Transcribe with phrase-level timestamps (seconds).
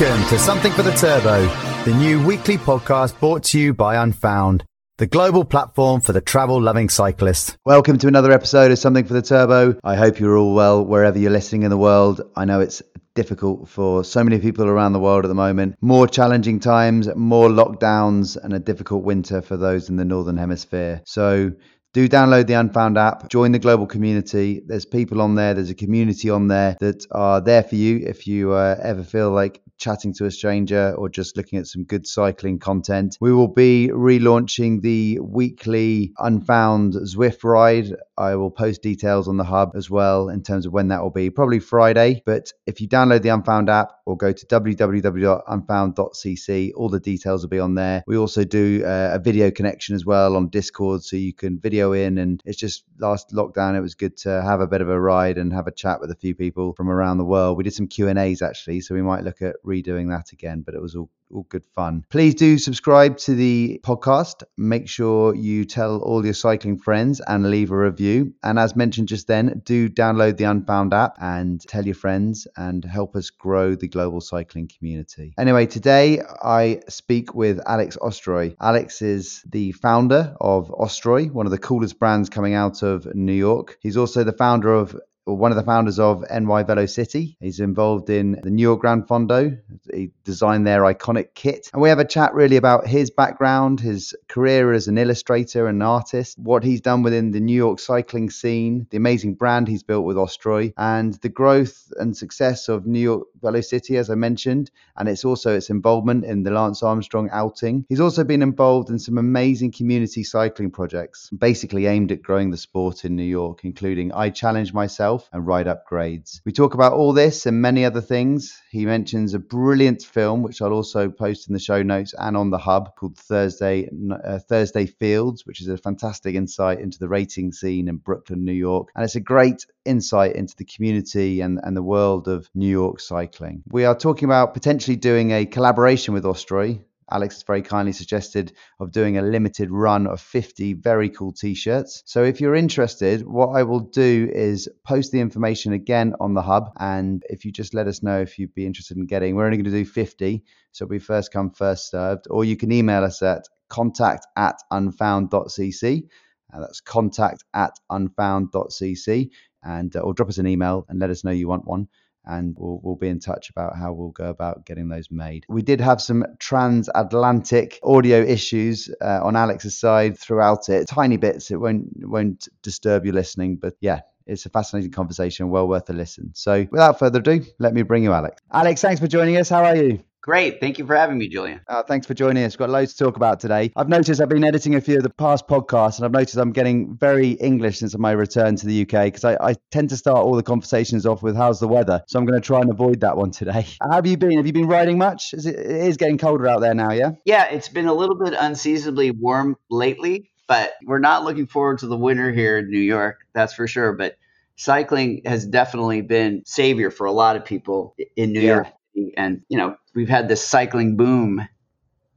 [0.00, 1.44] Welcome to Something for the Turbo,
[1.84, 4.62] the new weekly podcast brought to you by Unfound,
[4.98, 7.56] the global platform for the travel loving cyclist.
[7.64, 9.76] Welcome to another episode of Something for the Turbo.
[9.82, 12.20] I hope you're all well wherever you're listening in the world.
[12.36, 12.80] I know it's
[13.16, 15.74] difficult for so many people around the world at the moment.
[15.80, 21.02] More challenging times, more lockdowns, and a difficult winter for those in the Northern Hemisphere.
[21.06, 21.50] So,
[21.92, 24.62] do download the Unfound app, join the global community.
[24.64, 28.28] There's people on there, there's a community on there that are there for you if
[28.28, 32.06] you uh, ever feel like chatting to a stranger or just looking at some good
[32.06, 33.16] cycling content.
[33.20, 37.94] We will be relaunching the weekly Unfound Zwift ride.
[38.16, 41.10] I will post details on the hub as well in terms of when that will
[41.10, 42.22] be, probably Friday.
[42.26, 47.50] But if you download the Unfound app or go to www.unfound.cc, all the details will
[47.50, 48.02] be on there.
[48.06, 51.92] We also do uh, a video connection as well on Discord so you can video
[51.92, 52.18] in.
[52.18, 55.38] And it's just last lockdown, it was good to have a bit of a ride
[55.38, 57.56] and have a chat with a few people from around the world.
[57.56, 60.82] We did some Q&As actually, so we might look at redoing that again, but it
[60.82, 62.04] was all all good fun.
[62.10, 64.42] Please do subscribe to the podcast.
[64.56, 68.34] Make sure you tell all your cycling friends and leave a review.
[68.42, 72.84] And as mentioned just then, do download the Unfound app and tell your friends and
[72.84, 75.34] help us grow the global cycling community.
[75.38, 78.56] Anyway, today I speak with Alex Ostroy.
[78.60, 83.32] Alex is the founder of Ostroy, one of the coolest brands coming out of New
[83.32, 83.78] York.
[83.80, 84.98] He's also the founder of
[85.34, 87.36] one of the founders of NY Velocity.
[87.40, 89.58] He's involved in the New York Gran Fondo.
[89.92, 91.70] He designed their iconic kit.
[91.72, 95.82] And we have a chat really about his background, his career as an illustrator and
[95.82, 100.04] artist, what he's done within the New York cycling scene, the amazing brand he's built
[100.04, 104.70] with Ostroy, and the growth and success of New York Velocity, as I mentioned.
[104.96, 107.84] And it's also its involvement in the Lance Armstrong outing.
[107.88, 112.56] He's also been involved in some amazing community cycling projects, basically aimed at growing the
[112.56, 116.40] sport in New York, including I Challenge Myself and ride upgrades.
[116.44, 118.60] We talk about all this and many other things.
[118.70, 122.50] He mentions a brilliant film, which I'll also post in the show notes and on
[122.50, 123.88] the hub called Thursday
[124.24, 128.52] uh, Thursday Fields, which is a fantastic insight into the racing scene in Brooklyn, New
[128.52, 128.88] York.
[128.94, 133.00] And it's a great insight into the community and, and the world of New York
[133.00, 133.62] cycling.
[133.70, 138.92] We are talking about potentially doing a collaboration with Ostroy Alex very kindly suggested of
[138.92, 142.02] doing a limited run of 50 very cool t-shirts.
[142.06, 146.42] So if you're interested, what I will do is post the information again on the
[146.42, 149.46] hub and if you just let us know if you'd be interested in getting, we're
[149.46, 150.42] only going to do 50,
[150.72, 156.08] so be first come first served or you can email us at contact at unfound.cc.
[156.52, 159.30] Uh, that's contact at unfound.cc
[159.62, 161.88] and uh, or drop us an email and let us know you want one
[162.28, 165.44] and we'll, we'll be in touch about how we'll go about getting those made.
[165.48, 171.50] We did have some transatlantic audio issues uh, on Alex's side throughout it, tiny bits.
[171.50, 175.94] It won't won't disturb your listening, but yeah, it's a fascinating conversation, well worth a
[175.94, 176.30] listen.
[176.34, 178.40] So, without further ado, let me bring you Alex.
[178.52, 179.48] Alex, thanks for joining us.
[179.48, 180.04] How are you?
[180.20, 180.60] Great.
[180.60, 181.60] Thank you for having me, Julian.
[181.68, 182.56] Uh, thanks for joining us.
[182.56, 183.70] Got loads to talk about today.
[183.76, 186.52] I've noticed I've been editing a few of the past podcasts, and I've noticed I'm
[186.52, 190.18] getting very English since my return to the UK because I, I, tend to start
[190.18, 193.00] all the conversations off with "How's the weather?" So I'm going to try and avoid
[193.00, 193.66] that one today.
[193.80, 194.36] How have you been?
[194.36, 195.34] Have you been riding much?
[195.34, 197.12] Is it, it is getting colder out there now, yeah?
[197.24, 201.86] Yeah, it's been a little bit unseasonably warm lately, but we're not looking forward to
[201.86, 203.20] the winter here in New York.
[203.34, 203.92] That's for sure.
[203.92, 204.16] But
[204.56, 208.54] cycling has definitely been savior for a lot of people in New yeah.
[208.56, 208.68] York
[209.16, 211.46] and, you know, we've had this cycling boom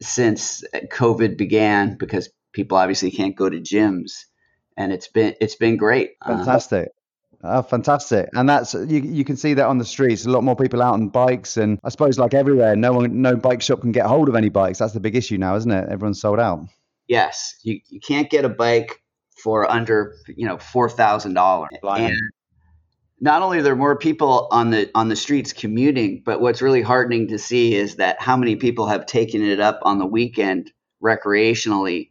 [0.01, 4.25] since COVID began because people obviously can't go to gyms.
[4.77, 6.11] And it's been it's been great.
[6.21, 6.89] Uh, fantastic.
[7.43, 8.29] Uh, oh, fantastic.
[8.33, 10.25] And that's you you can see that on the streets.
[10.25, 13.35] A lot more people out on bikes and I suppose like everywhere, no one no
[13.35, 14.79] bike shop can get hold of any bikes.
[14.79, 15.89] That's the big issue now, isn't it?
[15.89, 16.67] Everyone's sold out.
[17.07, 17.55] Yes.
[17.63, 19.01] You you can't get a bike
[19.43, 21.69] for under, you know, four thousand dollars.
[21.83, 22.15] And
[23.21, 26.81] not only are there more people on the on the streets commuting, but what's really
[26.81, 30.71] heartening to see is that how many people have taken it up on the weekend
[31.01, 32.09] recreationally.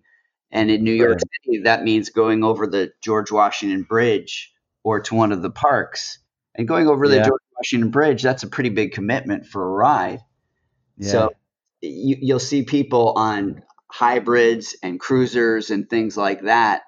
[0.53, 4.53] And in New York City, that means going over the George Washington Bridge
[4.85, 6.19] or to one of the parks.
[6.55, 7.27] And going over the yeah.
[7.27, 10.21] George Washington Bridge, that's a pretty big commitment for a ride.
[10.97, 11.11] Yeah.
[11.11, 11.31] So
[11.81, 16.83] you, you'll see people on hybrids and cruisers and things like that,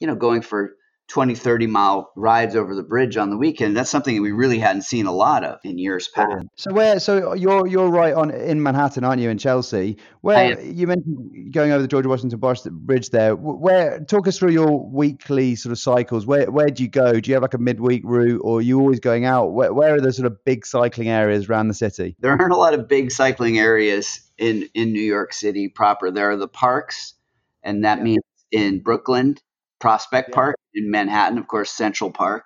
[0.00, 0.74] you know, going for
[1.10, 3.76] 20, 30 mile rides over the bridge on the weekend.
[3.76, 6.46] That's something that we really hadn't seen a lot of in years past.
[6.54, 9.96] So where, so you're, you're right on in Manhattan, aren't you, in Chelsea?
[10.20, 13.34] Where you mentioned going over the George Washington Bridge there.
[13.34, 16.26] Where, talk us through your weekly sort of cycles.
[16.26, 17.18] Where, where do you go?
[17.18, 19.52] Do you have like a midweek route or are you always going out?
[19.52, 22.16] Where, where are the sort of big cycling areas around the city?
[22.20, 26.10] There aren't a lot of big cycling areas in, in New York City proper.
[26.10, 27.14] There are the parks
[27.62, 28.04] and that yeah.
[28.04, 29.36] means in Brooklyn
[29.80, 30.34] Prospect yeah.
[30.34, 32.44] Park in Manhattan, of course, Central Park.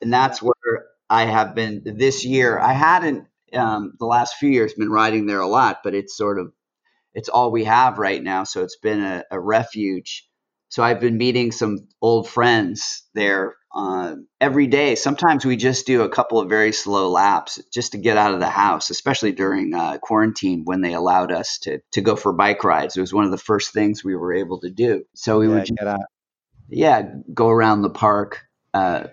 [0.00, 2.58] And that's where I have been this year.
[2.58, 6.38] I hadn't um, the last few years been riding there a lot, but it's sort
[6.38, 6.52] of
[7.14, 8.44] it's all we have right now.
[8.44, 10.28] So it's been a, a refuge.
[10.68, 14.94] So I've been meeting some old friends there uh, every day.
[14.94, 18.40] Sometimes we just do a couple of very slow laps just to get out of
[18.40, 22.64] the house, especially during uh, quarantine when they allowed us to to go for bike
[22.64, 22.96] rides.
[22.96, 25.04] It was one of the first things we were able to do.
[25.14, 26.00] So we Yeah, would get out.
[26.72, 27.02] Yeah,
[27.32, 28.42] go around the park
[28.74, 29.04] uh,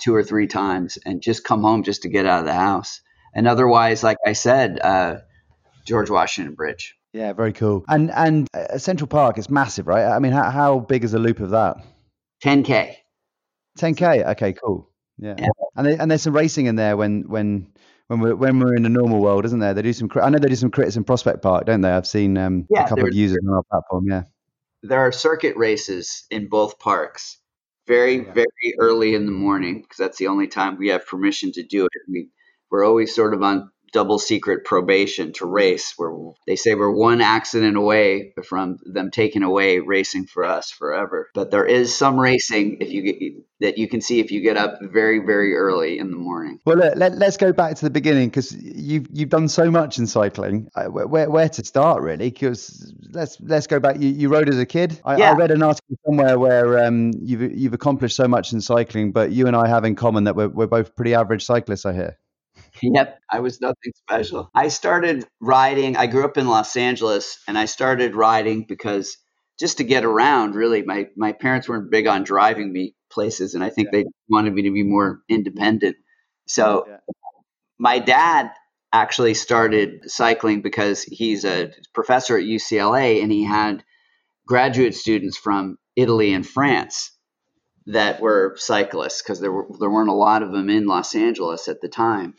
[0.00, 3.00] two or three times and just come home just to get out of the house.
[3.34, 5.16] And otherwise, like I said, uh,
[5.86, 6.94] George Washington Bridge.
[7.12, 7.84] Yeah, very cool.
[7.88, 10.04] And and uh, Central Park is massive, right?
[10.04, 11.76] I mean, how, how big is a loop of that?
[12.44, 12.94] 10K.
[13.78, 14.26] 10k.
[14.32, 14.90] Okay, cool.
[15.18, 15.46] Yeah, Yeah.
[15.76, 17.72] and there- and there's some racing in there when when
[18.06, 19.74] when we're when we're in the normal world, isn't there?
[19.74, 20.08] They do some.
[20.22, 21.90] I know they do some crits in Prospect Park, don't they?
[21.90, 24.04] I've seen um, Yeah, a couple of users on our platform.
[24.08, 24.22] Yeah.
[24.82, 27.38] There are circuit races in both parks
[27.86, 28.32] very, Yeah.
[28.32, 31.84] very early in the morning because that's the only time we have permission to do
[31.86, 32.02] it.
[32.08, 32.30] We,
[32.70, 36.12] we're always sort of on double secret probation to race where
[36.46, 41.50] they say we're one accident away from them taking away racing for us forever but
[41.50, 43.18] there is some racing if you get
[43.60, 46.76] that you can see if you get up very very early in the morning Well,
[46.76, 50.06] look, let, let's go back to the beginning because you've you've done so much in
[50.06, 50.68] cycling.
[50.74, 52.30] Uh, Where, where, to start, really?
[52.30, 54.00] Because let's let's go back.
[54.00, 55.00] You, you rode as a kid.
[55.04, 59.12] I, I read an article somewhere where um, you've you've accomplished so much in cycling,
[59.12, 61.86] but you and I have in common that we're we're both pretty average cyclists.
[61.86, 62.18] I hear.
[62.82, 64.50] Yep, I was nothing special.
[64.54, 65.96] I started riding.
[65.96, 69.16] I grew up in Los Angeles, and I started riding because
[69.58, 70.54] just to get around.
[70.54, 74.54] Really, my my parents weren't big on driving me places, and I think they wanted
[74.54, 75.96] me to be more independent.
[76.46, 76.96] So Yeah.
[77.78, 78.50] my dad
[78.92, 83.84] actually started cycling because he's a professor at UCLA, and he had
[84.46, 87.12] graduate students from Italy and France
[87.86, 91.68] that were cyclists because there were there weren't a lot of them in Los Angeles
[91.68, 92.34] at the time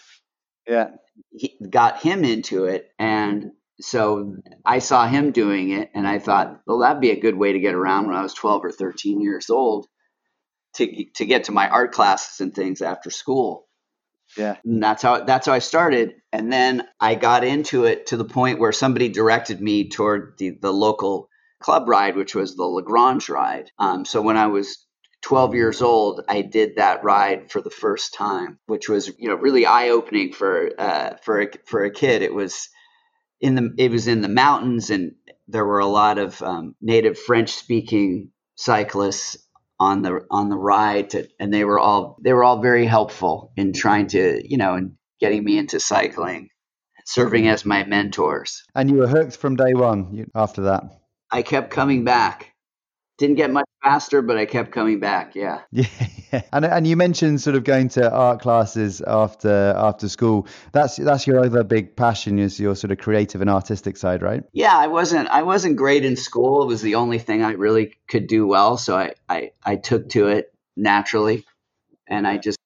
[0.69, 0.92] Yeah.
[1.31, 3.51] he got him into it and
[3.81, 4.36] so
[4.66, 7.60] I saw him doing it and I thought, well, that'd be a good way to
[7.60, 9.88] get around when I was 12 or 13 years old
[10.75, 13.68] to, to get to my art classes and things after school.
[14.38, 14.57] Yeah.
[14.63, 16.16] And that's how that's how I started.
[16.31, 20.51] And then I got into it to the point where somebody directed me toward the,
[20.62, 21.30] the local
[21.60, 23.71] club ride, which was the Lagrange ride.
[23.80, 24.86] Um, so when I was
[25.21, 29.36] 12 years old, I did that ride for the first time, which was you know
[29.36, 32.21] really eye opening for uh, for a, for a kid.
[32.21, 32.69] It was
[33.42, 35.13] in the it was in the mountains, and
[35.48, 39.38] there were a lot of um, native French speaking cyclists
[39.80, 43.51] on the on the ride, to, and they were all they were all very helpful
[43.57, 46.50] in trying to you know in getting me into cycling,
[47.06, 48.63] serving as my mentors.
[48.74, 50.13] And you were hooked from day one.
[50.13, 50.83] You, after that.
[51.31, 52.54] I kept coming back.
[53.19, 55.36] Didn't get much faster, but I kept coming back.
[55.36, 55.62] Yeah.
[55.71, 55.86] Yeah,
[56.31, 56.42] yeah.
[56.54, 60.48] And and you mentioned sort of going to art classes after after school.
[60.71, 64.44] That's that's your other big passion is your sort of creative and artistic side, right?
[64.54, 66.63] Yeah, I wasn't I wasn't great in school.
[66.63, 70.10] It was the only thing I really could do well, so I I, I took
[70.10, 71.45] to it naturally,
[72.07, 72.57] and I just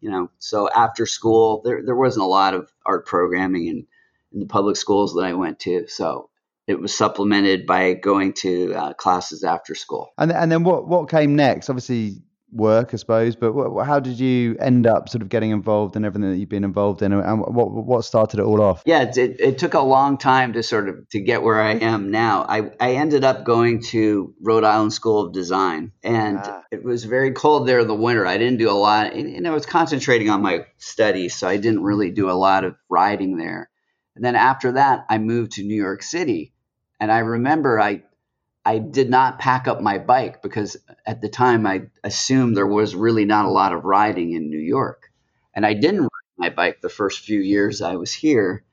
[0.00, 3.86] you know so after school there there wasn't a lot of art programming in
[4.32, 6.30] in the public schools that I went to, so
[6.66, 10.12] it was supplemented by going to uh, classes after school.
[10.18, 11.68] And and then what what came next?
[11.68, 12.22] Obviously
[12.56, 13.34] work, I suppose.
[13.34, 16.48] But what, how did you end up sort of getting involved in everything that you've
[16.48, 18.82] been involved in, and what what started it all off?
[18.86, 21.72] Yeah, it, it, it took a long time to sort of to get where I
[21.72, 22.46] am now.
[22.48, 26.62] I, I ended up going to Rhode Island School of Design, and Ah.
[26.70, 28.24] it was very cold there in the winter.
[28.24, 31.56] I didn't do a lot, and, and I was concentrating on my studies, so I
[31.56, 33.68] didn't really do a lot of riding there.
[34.16, 36.53] And then after that, I moved to New York City,
[37.04, 38.02] and I remember I
[38.64, 42.94] I did not pack up my bike because at the time I assumed there was
[42.94, 45.12] really not a lot of riding in New York,
[45.54, 48.64] and I didn't ride my bike the first few years I was here.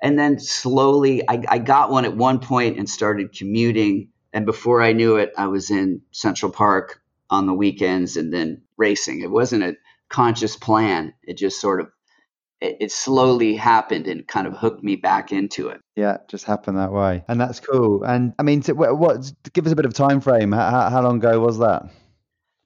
[0.00, 4.12] And then slowly I, I got one at one point and started commuting.
[4.32, 8.62] And before i knew it i was in central park on the weekends and then
[8.78, 9.20] racing.
[9.20, 9.76] It wasn't a
[10.08, 11.12] conscious plan.
[11.22, 11.90] It just sort of
[12.60, 16.78] it, it slowly happened and kind of hooked me back into it Yeah, just happened
[16.78, 18.02] that way, and that's cool.
[18.04, 20.52] And I mean, to, what, what give us a bit of time frame?
[20.52, 21.90] How, how, long ago was that?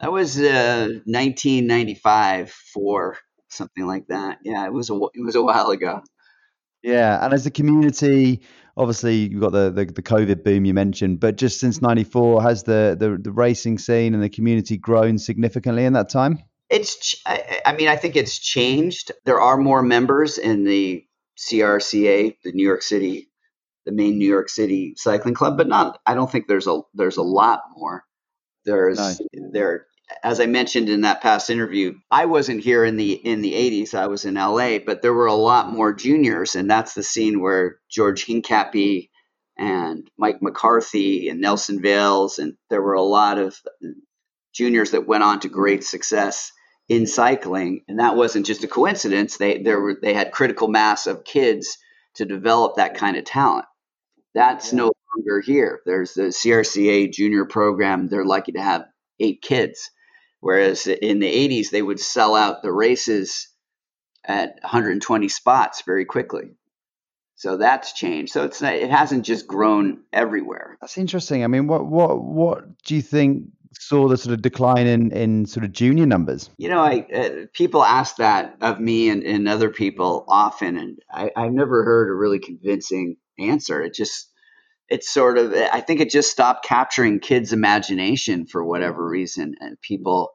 [0.01, 3.17] that was uh, 1995 for
[3.49, 6.03] something like that yeah it was a, it was a while ago
[6.83, 8.41] Yeah, and as a community,
[8.77, 12.65] obviously you've got the, the, the COVID boom you mentioned, but just since '94, has
[12.65, 16.43] the, the the racing scene and the community grown significantly in that time?
[16.73, 19.13] It's, ch- I, I mean, I think it's changed.
[19.27, 21.05] There are more members in the
[21.39, 23.29] CRCA, the New York City,
[23.87, 26.01] the main New York City cycling club, but not.
[26.07, 28.05] I don't think there's a there's a lot more.
[28.65, 29.51] There's No.
[29.53, 29.87] there
[30.23, 33.95] as I mentioned in that past interview, I wasn't here in the in the 80s.
[33.95, 37.41] I was in LA, but there were a lot more juniors, and that's the scene
[37.41, 39.11] where George Hincapie
[39.59, 43.57] and Mike McCarthy and Nelson Vails, and there were a lot of
[44.55, 46.53] juniors that went on to great success
[46.89, 49.37] in cycling, and that wasn't just a coincidence.
[49.37, 51.79] They there were they had critical mass of kids
[52.15, 53.67] to develop that kind of talent.
[54.35, 54.79] That's yeah.
[54.79, 55.81] no longer here.
[55.87, 58.09] There's the CRCA junior program.
[58.09, 58.87] They're lucky to have
[59.21, 59.91] eight kids,
[60.41, 63.49] whereas in the 80s they would sell out the races
[64.25, 66.55] at 120 spots very quickly.
[67.37, 68.33] So that's changed.
[68.33, 70.79] So it's it hasn't just grown everywhere.
[70.81, 71.43] That's interesting.
[71.43, 73.49] I mean, what what what do you think
[73.79, 76.51] saw the sort of decline in in sort of junior numbers?
[76.59, 80.99] You know, I uh, people ask that of me and, and other people often, and
[81.11, 83.83] I, I've never heard a really convincing answer.
[83.83, 84.31] It just
[84.89, 89.81] it's sort of I think it just stopped capturing kids' imagination for whatever reason, and
[89.81, 90.33] people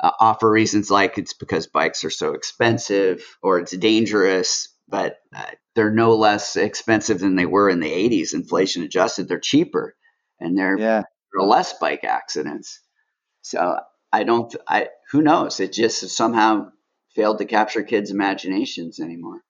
[0.00, 5.44] uh, offer reasons like it's because bikes are so expensive or it's dangerous, but uh,
[5.74, 9.28] they're no less expensive than they were in the 80s, inflation adjusted.
[9.28, 9.96] They're cheaper,
[10.38, 11.02] and they're yeah.
[11.36, 12.80] Are less bike accidents.
[13.42, 13.80] So
[14.12, 14.54] I don't.
[14.66, 15.60] I who knows?
[15.60, 16.70] It just somehow
[17.14, 19.42] failed to capture kids' imaginations anymore.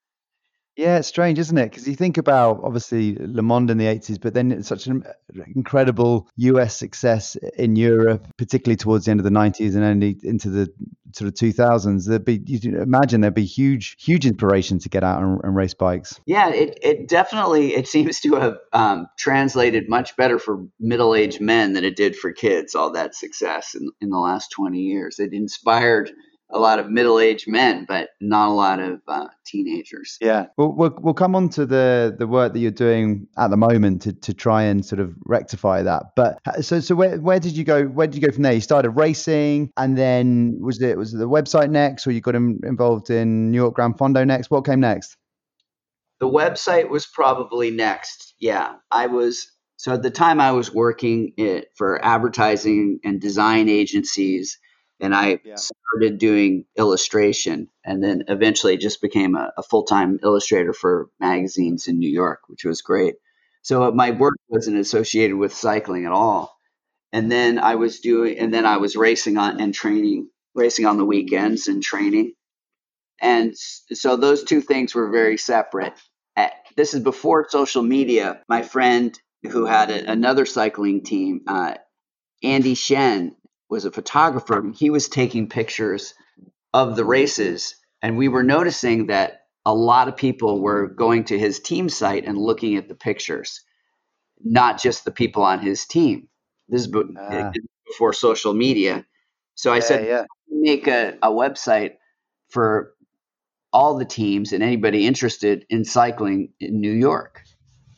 [0.78, 1.72] Yeah, it's strange, isn't it?
[1.72, 5.02] Because you think about obviously LeMond in the 80s, but then it's such an
[5.56, 10.50] incredible US success in Europe, particularly towards the end of the 90s and only into
[10.50, 10.72] the
[11.16, 12.06] sort of 2000s.
[12.06, 15.74] There'd be, you imagine there'd be huge, huge inspiration to get out and, and race
[15.74, 16.20] bikes.
[16.26, 21.40] Yeah, it, it definitely, it seems to have um, translated much better for middle aged
[21.40, 25.18] men than it did for kids, all that success in, in the last 20 years.
[25.18, 26.12] It inspired
[26.50, 30.16] a lot of middle-aged men, but not a lot of uh, teenagers.
[30.20, 33.56] Yeah, we'll, we'll we'll come on to the the work that you're doing at the
[33.56, 36.14] moment to, to try and sort of rectify that.
[36.16, 37.84] But uh, so so where where did you go?
[37.84, 38.54] Where did you go from there?
[38.54, 42.34] You started racing, and then was it was it the website next, or you got
[42.34, 44.50] involved in New York Gran Fondo next?
[44.50, 45.16] What came next?
[46.20, 48.34] The website was probably next.
[48.38, 49.52] Yeah, I was.
[49.76, 54.58] So at the time, I was working it for advertising and design agencies
[55.00, 55.56] and I yeah.
[55.56, 61.88] started doing illustration, and then eventually just became a, a full time illustrator for magazines
[61.88, 63.14] in New York, which was great.
[63.62, 66.56] So my work wasn't associated with cycling at all.
[67.12, 70.98] And then I was doing, and then I was racing on and training, racing on
[70.98, 72.34] the weekends and training.
[73.20, 75.94] And so those two things were very separate.
[76.76, 78.40] This is before social media.
[78.48, 81.74] My friend who had a, another cycling team, uh,
[82.44, 83.34] Andy Shen,
[83.68, 84.72] was a photographer.
[84.74, 86.14] He was taking pictures
[86.72, 91.38] of the races, and we were noticing that a lot of people were going to
[91.38, 93.62] his team site and looking at the pictures,
[94.42, 96.28] not just the people on his team.
[96.68, 97.50] This is uh,
[97.86, 99.04] before social media.
[99.54, 100.24] So I yeah, said, yeah.
[100.48, 101.94] make a, a website
[102.48, 102.94] for
[103.72, 107.42] all the teams and anybody interested in cycling in New York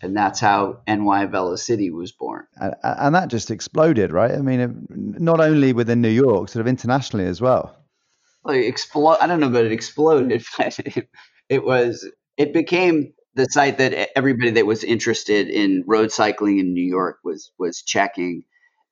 [0.02, 2.46] and that's how NY Velocity was born.
[2.56, 4.32] And, and that just exploded, right?
[4.32, 7.76] I mean, not only within New York, sort of internationally as well.
[8.42, 9.18] Well, explode.
[9.20, 10.42] I don't know, but it exploded.
[10.58, 11.08] it,
[11.48, 12.08] it was.
[12.36, 17.18] It became the site that everybody that was interested in road cycling in New York
[17.22, 18.44] was was checking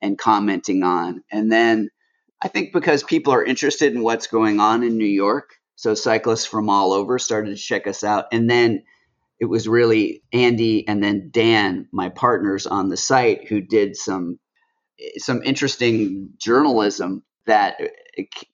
[0.02, 1.22] and commenting on.
[1.32, 1.88] And then
[2.42, 6.46] I think because people are interested in what's going on in New York, so cyclists
[6.46, 8.26] from all over started to check us out.
[8.32, 8.82] And then
[9.40, 14.38] it was really Andy and then Dan, my partners on the site, who did some
[15.18, 17.80] some interesting journalism that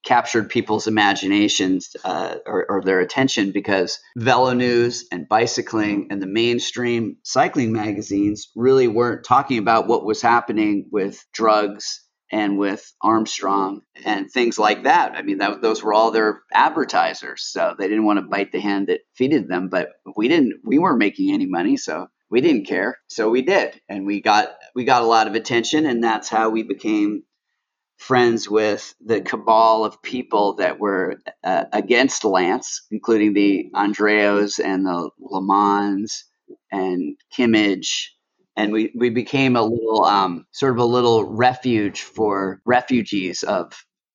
[0.04, 6.26] captured people's imaginations uh, or, or, their attention because Velo News and bicycling and the
[6.26, 12.03] mainstream cycling magazines really weren't talking about what was happening with drugs
[12.34, 15.12] and with Armstrong and things like that.
[15.14, 18.58] I mean, that, those were all their advertisers, so they didn't want to bite the
[18.58, 19.68] hand that feeded them.
[19.68, 20.54] But we didn't.
[20.64, 22.98] We weren't making any money, so we didn't care.
[23.06, 26.50] So we did, and we got we got a lot of attention, and that's how
[26.50, 27.22] we became
[27.98, 34.84] friends with the cabal of people that were uh, against Lance, including the Andreus and
[34.84, 36.24] the LeMonds
[36.72, 38.08] and Kimmage
[38.56, 43.72] and we, we became a little um, sort of a little refuge for refugees of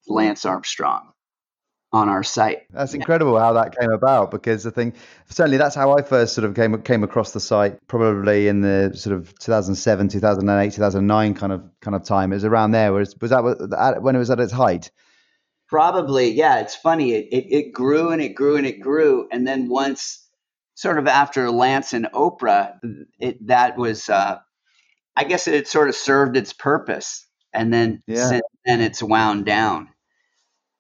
[0.08, 1.12] Lance Armstrong
[1.92, 2.60] on our site.
[2.70, 4.96] That's incredible how that came about because I think
[5.30, 8.92] certainly that's how I first sort of came came across the site probably in the
[8.96, 12.32] sort of 2007, 2008, 2009 kind of kind of time.
[12.32, 12.94] It was around there.
[12.94, 14.92] Was was that when it was at its height?
[15.68, 16.60] Probably, yeah.
[16.60, 17.14] It's funny.
[17.14, 20.19] It, it, it grew and it grew and it grew, and then once
[20.80, 22.80] sort of after Lance and Oprah,
[23.20, 24.38] it, that was, uh,
[25.14, 27.28] I guess it sort of served its purpose.
[27.54, 28.30] and then yeah.
[28.30, 29.90] since then it's wound down.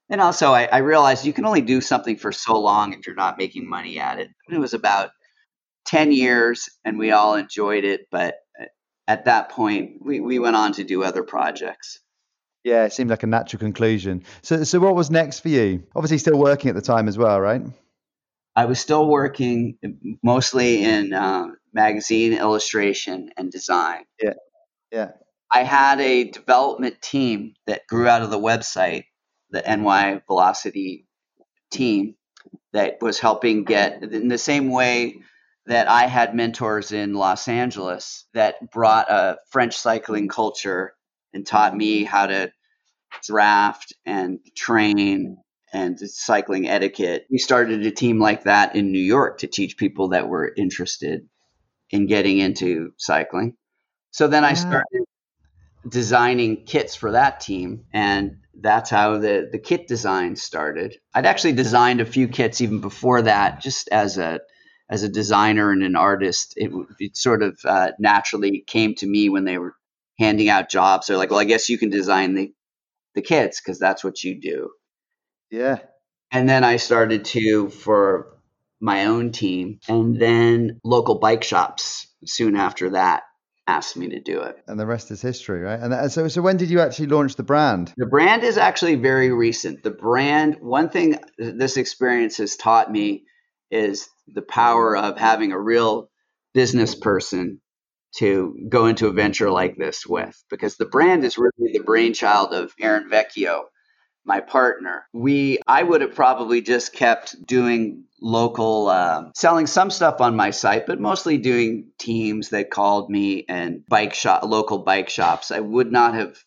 [0.09, 3.15] And also, I, I, realized you can only do something for so long if you're
[3.15, 4.29] not making money at it.
[4.49, 5.09] It was about
[5.87, 8.07] 10 years and we all enjoyed it.
[8.09, 8.35] But
[9.05, 11.99] at that point, we, we went on to do other projects.
[12.63, 14.23] Yeah, it seemed like a natural conclusion.
[14.43, 15.83] So, so what was next for you?
[15.93, 17.61] Obviously, still working at the time as well, right?
[18.59, 19.77] I was still working
[20.21, 24.03] mostly in uh, magazine illustration and design.
[24.21, 24.33] Yeah,
[24.91, 25.11] yeah.
[25.49, 29.05] I had a development team that grew out of the website,
[29.49, 31.07] the NY Velocity
[31.71, 32.15] team,
[32.73, 35.21] that was helping get in the same way
[35.67, 40.95] that I had mentors in Los Angeles that brought a French cycling culture
[41.33, 42.51] and taught me how to
[43.25, 45.37] draft and train
[45.73, 47.25] and cycling etiquette.
[47.29, 51.27] We started a team like that in New York to teach people that were interested
[51.89, 53.55] in getting into cycling.
[54.11, 55.05] So then I started
[55.87, 60.97] designing kits for that team and that's how the the kit design started.
[61.13, 64.41] I'd actually designed a few kits even before that just as a
[64.89, 66.53] as a designer and an artist.
[66.57, 69.75] It, it sort of uh, naturally came to me when they were
[70.17, 71.07] handing out jobs.
[71.07, 72.51] They're like, "Well, I guess you can design the
[73.15, 74.71] the kits because that's what you do."
[75.51, 75.79] Yeah.
[76.31, 78.37] And then I started to for
[78.79, 83.23] my own team, and then local bike shops soon after that
[83.67, 84.57] asked me to do it.
[84.67, 85.79] And the rest is history, right?
[85.79, 87.93] And uh, so, so when did you actually launch the brand?
[87.97, 89.83] The brand is actually very recent.
[89.83, 93.25] The brand, one thing this experience has taught me
[93.69, 96.09] is the power of having a real
[96.53, 97.61] business person
[98.15, 102.53] to go into a venture like this with, because the brand is really the brainchild
[102.53, 103.65] of Aaron Vecchio,
[104.29, 105.07] my partner.
[105.11, 110.51] We, I would have probably just kept doing local, uh, selling some stuff on my
[110.51, 115.49] site, but mostly doing teams that called me and bike shop, local bike shops.
[115.49, 116.37] I would not have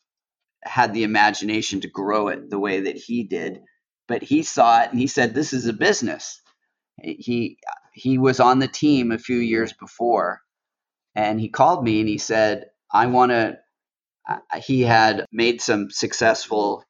[0.63, 3.61] had the imagination to grow it the way that he did,
[4.07, 6.41] but he saw it and he said, "This is a business."
[7.03, 7.59] He
[7.95, 10.41] he was on the team a few years before,
[11.17, 13.59] and he called me and he said, "I want to."
[14.65, 16.85] He had made some successful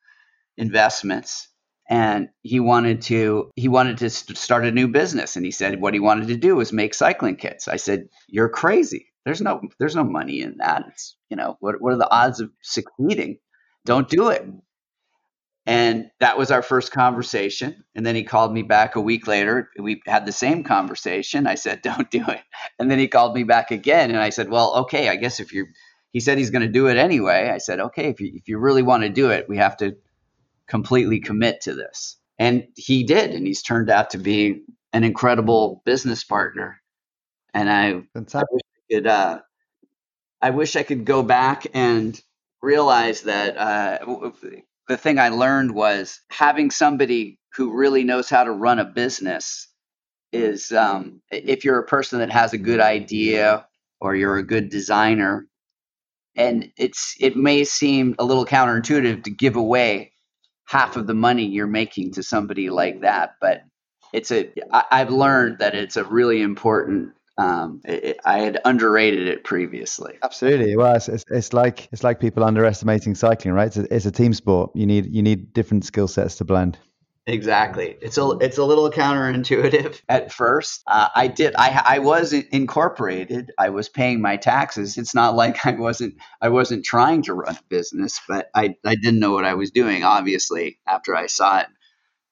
[0.56, 1.48] investments.
[1.88, 5.36] And he wanted to he wanted to start a new business.
[5.36, 7.68] And he said what he wanted to do was make cycling kits.
[7.68, 9.06] I said you're crazy.
[9.24, 10.84] There's no there's no money in that.
[10.88, 13.38] It's you know what, what are the odds of succeeding?
[13.84, 14.46] Don't do it.
[15.64, 17.84] And that was our first conversation.
[17.94, 19.70] And then he called me back a week later.
[19.78, 21.46] We had the same conversation.
[21.46, 22.40] I said don't do it.
[22.78, 24.10] And then he called me back again.
[24.10, 25.68] And i said well okay i guess if you're
[26.12, 27.50] he said he's going to do it anyway.
[27.52, 29.96] I said okay if you, if you really want to do it we have to
[30.72, 32.16] completely commit to this.
[32.38, 34.62] And he did, and he's turned out to be
[34.94, 36.80] an incredible business partner.
[37.52, 39.40] And I, I wish I could, uh,
[40.40, 42.18] I wish I could go back and
[42.62, 44.30] realize that uh,
[44.88, 49.68] the thing I learned was having somebody who really knows how to run a business
[50.32, 53.66] is um, if you're a person that has a good idea
[54.00, 55.46] or you're a good designer
[56.34, 60.11] and it's it may seem a little counterintuitive to give away
[60.72, 63.34] half of the money you're making to somebody like that.
[63.42, 63.62] But
[64.14, 69.26] it's a I, I've learned that it's a really important um, it, I had underrated
[69.26, 70.14] it previously.
[70.22, 70.76] Absolutely.
[70.76, 73.68] Well, it's, it's, it's, like it's like people underestimating cycling, right?
[73.68, 74.70] It's a, it's a team sport.
[74.74, 76.78] You need you need different skill sets to blend.
[77.24, 77.96] Exactly.
[78.02, 80.82] It's a it's a little counterintuitive at first.
[80.88, 81.54] Uh, I did.
[81.56, 83.52] I I was incorporated.
[83.56, 84.98] I was paying my taxes.
[84.98, 88.96] It's not like I wasn't I wasn't trying to run a business, but I I
[88.96, 90.02] didn't know what I was doing.
[90.02, 91.68] Obviously, after I saw it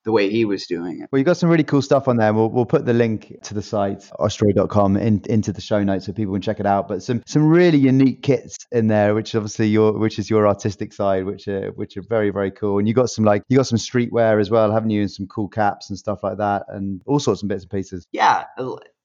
[0.05, 1.09] the way he was doing it.
[1.13, 2.33] Well, you got some really cool stuff on there.
[2.33, 6.13] We'll, we'll put the link to the site, ostroy.com, in, into the show notes so
[6.13, 6.89] people can check it out.
[6.89, 10.93] But some some really unique kits in there, which obviously your which is your artistic
[10.93, 12.79] side, which are which are very very cool.
[12.79, 15.03] And you got some like you got some streetwear as well, haven't you?
[15.03, 18.07] And some cool caps and stuff like that, and all sorts of bits and pieces.
[18.13, 18.45] Yeah,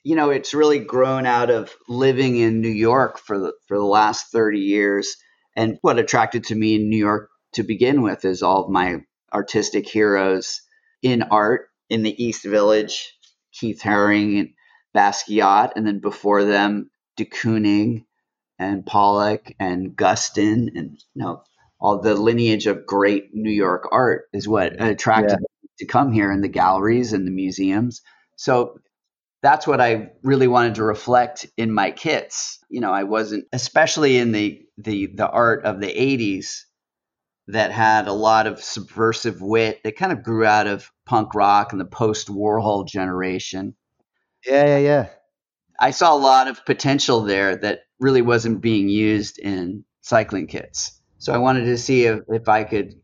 [0.04, 3.84] you know, it's really grown out of living in New York for the for the
[3.84, 5.18] last thirty years.
[5.58, 8.98] And what attracted to me in New York to begin with is all of my
[9.34, 10.62] artistic heroes
[11.02, 13.14] in art in the East Village,
[13.54, 14.50] Keith Haring and
[14.96, 18.06] Basquiat, and then before them, de Kooning
[18.58, 21.44] and Pollock and Guston, and you know
[21.80, 25.38] all the lineage of great New York art is what attracted yeah.
[25.64, 28.02] me to come here in the galleries and the museums.
[28.38, 28.80] So
[29.42, 32.60] that's what I really wanted to reflect in my kits.
[32.70, 36.64] You know, I wasn't, especially in the the the art of the '80s
[37.48, 39.82] that had a lot of subversive wit.
[39.84, 43.76] that kind of grew out of punk rock and the post Warhol generation.
[44.46, 45.08] Yeah, yeah, yeah.
[45.80, 51.00] I saw a lot of potential there that really wasn't being used in cycling kits.
[51.18, 52.96] So I wanted to see if, if I could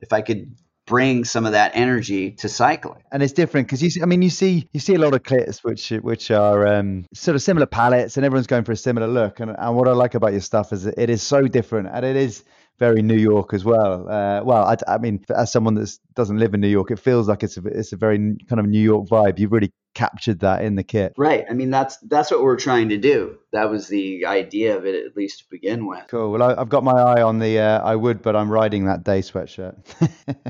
[0.00, 0.54] if I could
[0.86, 3.02] bring some of that energy to cycling.
[3.12, 5.22] And it's different because you see, I mean, you see, you see a lot of
[5.22, 9.06] clips which which are um, sort of similar palettes, and everyone's going for a similar
[9.06, 9.40] look.
[9.40, 12.16] And, and what I like about your stuff is it is so different, and it
[12.16, 12.44] is
[12.80, 14.08] very New York as well.
[14.08, 17.28] Uh, well, I, I, mean, as someone that doesn't live in New York, it feels
[17.28, 18.16] like it's a, it's a very
[18.48, 19.38] kind of New York vibe.
[19.38, 21.12] You've really captured that in the kit.
[21.18, 21.44] Right.
[21.48, 23.36] I mean, that's that's what we're trying to do.
[23.52, 26.04] That was the idea of it, at least to begin with.
[26.08, 26.32] Cool.
[26.32, 29.04] Well, I, have got my eye on the uh, I would, but I'm riding that
[29.04, 29.76] day sweatshirt.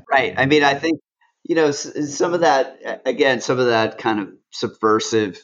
[0.10, 0.32] right.
[0.36, 1.00] I mean, I think
[1.42, 5.42] you know some of that again, some of that kind of subversive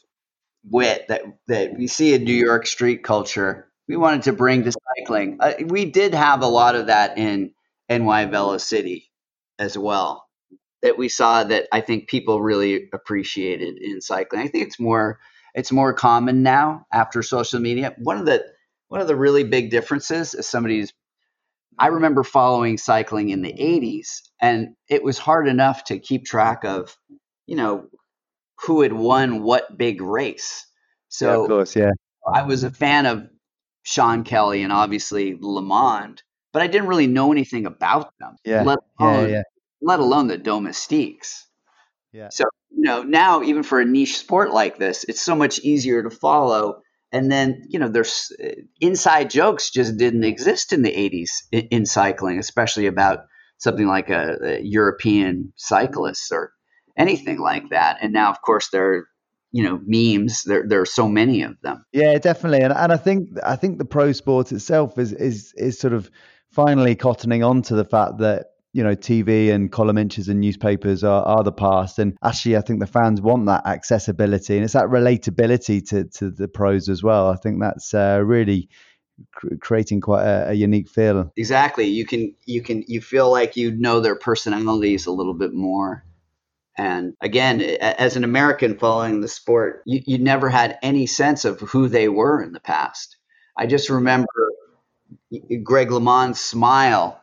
[0.70, 4.72] wit that that we see in New York street culture we wanted to bring to
[4.72, 5.38] cycling.
[5.40, 7.53] Uh, we did have a lot of that in
[7.88, 9.11] NY Velocity
[9.59, 10.25] as well.
[10.83, 14.42] That we saw that I think people really appreciated in cycling.
[14.42, 15.18] I think it's more
[15.55, 17.94] it's more common now after social media.
[17.99, 18.44] One of the
[18.88, 20.92] one of the really big differences is somebody's
[21.79, 26.64] I remember following cycling in the 80s and it was hard enough to keep track
[26.64, 26.96] of,
[27.46, 27.88] you know,
[28.61, 30.66] who had won what big race.
[31.09, 31.90] So yeah, of course, yeah.
[32.27, 33.27] I was a fan of
[33.87, 36.18] Sean Kelly and obviously LeMond,
[36.53, 38.35] but I didn't really know anything about them.
[38.44, 38.64] Yeah.
[38.64, 39.42] Let alone, yeah, yeah.
[39.81, 41.46] Let alone the domestiques.
[42.12, 42.31] Yeah.
[42.31, 46.03] So, you know, now even for a niche sport like this, it's so much easier
[46.03, 46.81] to follow.
[47.12, 51.68] And then, you know, there's uh, inside jokes just didn't exist in the 80s in,
[51.68, 53.20] in cycling, especially about
[53.59, 56.51] something like a, a European cyclist or
[56.99, 57.99] anything like that.
[58.03, 59.07] And now, of course, there
[59.57, 61.83] you know memes there there are so many of them.
[61.92, 62.61] Yeah definitely.
[62.61, 66.11] And, and i think i think the pro sport itself is is is sort of
[66.51, 71.03] finally cottoning on to the fact that you know tv and column inches and newspapers
[71.03, 71.99] are, are the past.
[71.99, 76.31] And actually i think the fans want that accessibility and it's that relatability to to
[76.31, 77.31] the pros as well.
[77.31, 78.69] I think that's uh, really
[79.62, 81.87] creating quite a, a, unique feel exactly.
[81.87, 86.05] You can you can you feel like you know their personalities a little bit more
[86.77, 91.61] and again, as an American following the sport, you, you never had any sense of
[91.61, 93.17] who they were in the past.
[93.57, 94.53] I just remember
[95.62, 97.23] Greg LeMond's smile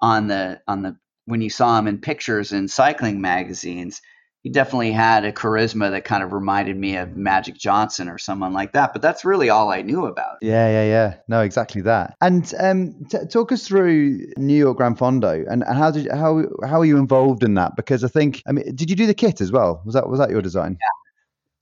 [0.00, 4.00] on the on the when you saw him in pictures in cycling magazines
[4.42, 8.52] he definitely had a charisma that kind of reminded me of Magic Johnson or someone
[8.52, 8.92] like that.
[8.92, 10.36] But that's really all I knew about.
[10.40, 11.14] Yeah, yeah, yeah.
[11.26, 12.16] No, exactly that.
[12.20, 16.44] And um, t- talk us through New York Gran Fondo and, and how did how
[16.64, 17.74] how are you involved in that?
[17.76, 19.82] Because I think I mean, did you do the kit as well?
[19.84, 20.78] Was that was that your design?
[20.80, 20.88] Yeah,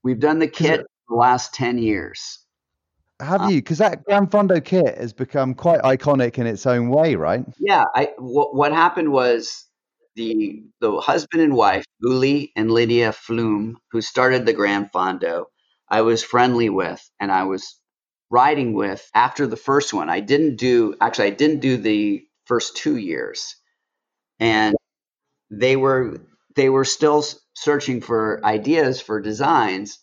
[0.03, 2.41] we've done the kit it, the last ten years.
[3.21, 3.57] Have um, you?
[3.57, 7.45] Because that Gran Fondo kit has become quite iconic in its own way, right?
[7.59, 7.85] Yeah.
[7.95, 9.66] I w- what happened was
[10.17, 15.47] the the husband and wife, Uli and Lidia Fluhme, who started the Gran Fondo,
[15.89, 17.77] I was friendly with and I was
[18.31, 20.11] riding with after the first one.
[20.11, 23.57] I didn't do actually I didn't do the first two years.
[24.41, 24.75] And
[25.51, 26.19] they were
[26.57, 27.25] they were still
[27.55, 29.99] searching for ideas for designs.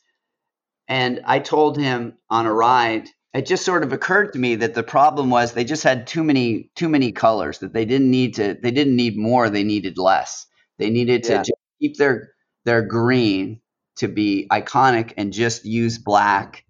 [0.88, 4.75] And I told him on a ride it just sort of occurred to me that
[4.75, 8.35] the problem was they just had too many too many colors that they didn't need
[8.35, 10.45] to they didn't need more they needed less.
[10.77, 11.43] They needed to yeah.
[11.81, 12.33] keep their
[12.65, 13.61] their green
[13.97, 16.65] to be iconic and just use black.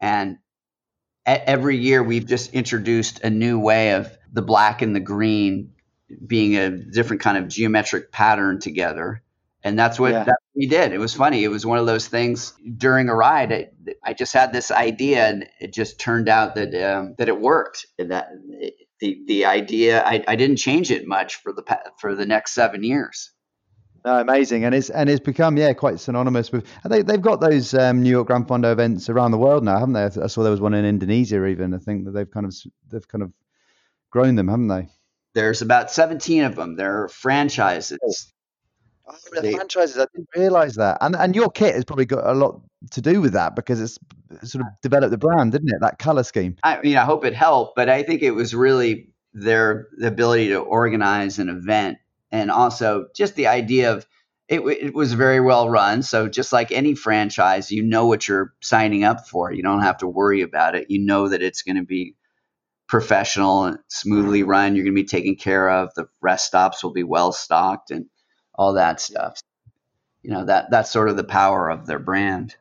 [0.00, 0.38] And
[1.26, 5.72] every year we've just introduced a new way of the black and the green
[6.26, 9.22] being a different kind of geometric pattern together
[9.64, 10.24] and that's what, yeah.
[10.24, 10.92] that's what we did.
[10.92, 11.42] It was funny.
[11.42, 13.52] It was one of those things during a ride.
[13.52, 13.68] I,
[14.04, 17.86] I just had this idea, and it just turned out that um, that it worked.
[17.98, 18.30] And that
[19.00, 21.64] the the idea, I, I didn't change it much for the
[21.98, 23.32] for the next seven years.
[24.04, 26.66] No, amazing, and it's and it's become yeah quite synonymous with.
[26.84, 29.94] They they've got those um, New York Gran Fondo events around the world now, haven't
[29.94, 30.04] they?
[30.04, 31.74] I saw there was one in Indonesia even.
[31.74, 32.54] I think that they've kind of
[32.90, 33.32] they've kind of
[34.10, 34.88] grown them, haven't they?
[35.34, 36.76] There's about 17 of them.
[36.76, 38.32] They're franchises.
[39.08, 40.98] Oh, the franchises, I didn't realize that.
[41.00, 43.98] And and your kit has probably got a lot to do with that because it's
[44.42, 45.80] sort of developed the brand, didn't it?
[45.80, 46.56] That color scheme.
[46.62, 50.48] I mean, I hope it helped, but I think it was really their the ability
[50.48, 51.98] to organize an event
[52.30, 54.06] and also just the idea of
[54.48, 56.02] it, it was very well run.
[56.02, 59.52] So just like any franchise, you know what you're signing up for.
[59.52, 60.90] You don't have to worry about it.
[60.90, 62.14] You know that it's going to be
[62.88, 64.50] professional and smoothly mm-hmm.
[64.50, 64.74] run.
[64.74, 65.92] You're going to be taken care of.
[65.94, 68.06] The rest stops will be well stocked and
[68.58, 69.40] all that stuff.
[70.22, 72.56] You know that that's sort of the power of their brand.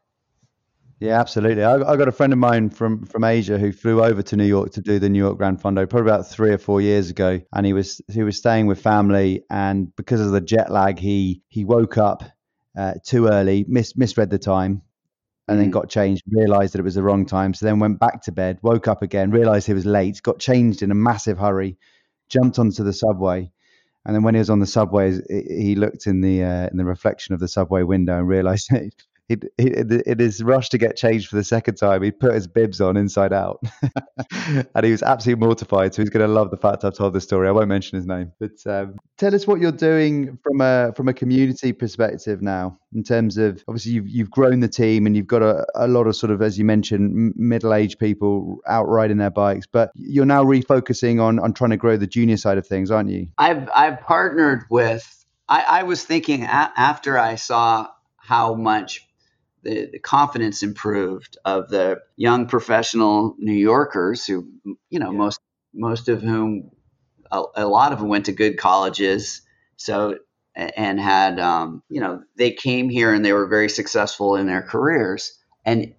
[0.99, 1.63] Yeah, absolutely.
[1.63, 4.45] I, I got a friend of mine from from Asia who flew over to New
[4.45, 7.41] York to do the New York Gran Fondo probably about three or four years ago,
[7.53, 11.41] and he was he was staying with family, and because of the jet lag, he
[11.49, 12.23] he woke up
[12.77, 14.81] uh, too early, mis- misread the time,
[15.47, 15.71] and then mm.
[15.71, 17.53] got changed, realized that it was the wrong time.
[17.53, 20.83] So then went back to bed, woke up again, realized he was late, got changed
[20.83, 21.77] in a massive hurry,
[22.29, 23.51] jumped onto the subway.
[24.07, 26.85] And then when he was on the subway, he looked in the uh, in the
[26.85, 28.69] reflection of the subway window and realised
[29.27, 32.47] he'd, he, in his rush to get changed for the second time, he'd put his
[32.47, 33.61] bibs on inside out,
[34.75, 35.93] and he was absolutely mortified.
[35.93, 37.47] So he's going to love the fact I've told this story.
[37.47, 41.07] I won't mention his name, but um, tell us what you're doing from a from
[41.07, 45.27] a community perspective now, in terms of obviously you've you've grown the team and you've
[45.27, 49.17] got a, a lot of sort of as you mentioned middle aged people out riding
[49.17, 52.65] their bikes, but you're now refocusing on on trying to grow the junior side of
[52.65, 53.27] things, aren't you?
[53.37, 55.13] I've I've partnered with.
[55.49, 57.87] I, I was thinking a- after I saw
[58.17, 59.06] how much
[59.67, 64.47] the, the, confidence improved of the young professional New Yorkers who,
[64.89, 65.17] you know, yeah.
[65.17, 65.39] most
[65.73, 66.71] most of whom,
[67.29, 69.41] a, a, lot of them went to good colleges.
[69.75, 70.19] So
[70.55, 74.63] and had, um, you know, they came here and they were very successful in their
[74.63, 75.93] careers, and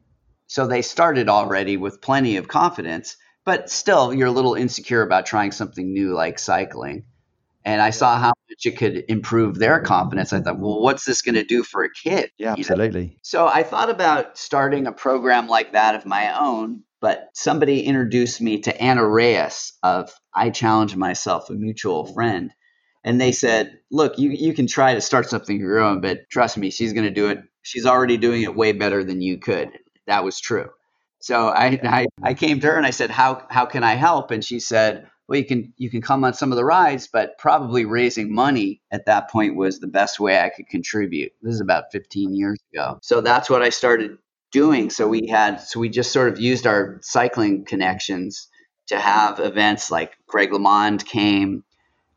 [0.48, 3.16] so they started already with plenty of confidence.
[3.44, 7.04] But still, you're a little insecure about trying something new like cycling
[7.68, 10.32] and I saw how much it could improve their confidence.
[10.32, 12.30] I thought, well, what's this going to do for a kid?
[12.38, 13.02] Yeah, absolutely.
[13.02, 13.14] You know?
[13.20, 18.40] So I thought about starting a program like that of my own, but somebody introduced
[18.40, 22.54] me to Anna Reyes of I Challenge Myself, a mutual friend.
[23.04, 26.20] And they said, look, you, you can try to start something of your own, but
[26.30, 27.40] trust me, she's going to do it.
[27.60, 29.68] She's already doing it way better than you could.
[30.06, 30.70] That was true.
[31.20, 34.30] So I, I, I came to her and I said, how, how can I help?
[34.30, 37.36] And she said, well, you can you can come on some of the rides, but
[37.38, 41.32] probably raising money at that point was the best way I could contribute.
[41.42, 42.98] This is about 15 years ago.
[43.02, 44.16] So that's what I started
[44.52, 44.88] doing.
[44.88, 48.48] So we had so we just sort of used our cycling connections
[48.86, 51.62] to have events like Greg LeMond came,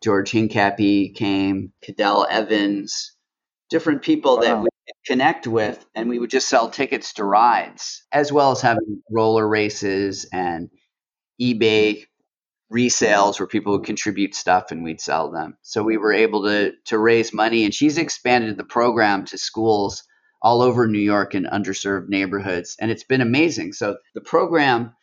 [0.02, 3.12] George Hincapie came, Cadel Evans,
[3.70, 4.42] different people wow.
[4.42, 4.70] that we
[5.06, 9.46] connect with, and we would just sell tickets to rides, as well as having roller
[9.46, 10.70] races and
[11.42, 12.06] eBay
[12.72, 15.58] resales where people would contribute stuff and we'd sell them.
[15.62, 20.04] So we were able to to raise money and she's expanded the program to schools
[20.42, 23.74] all over New York in underserved neighborhoods and it's been amazing.
[23.74, 24.96] So the program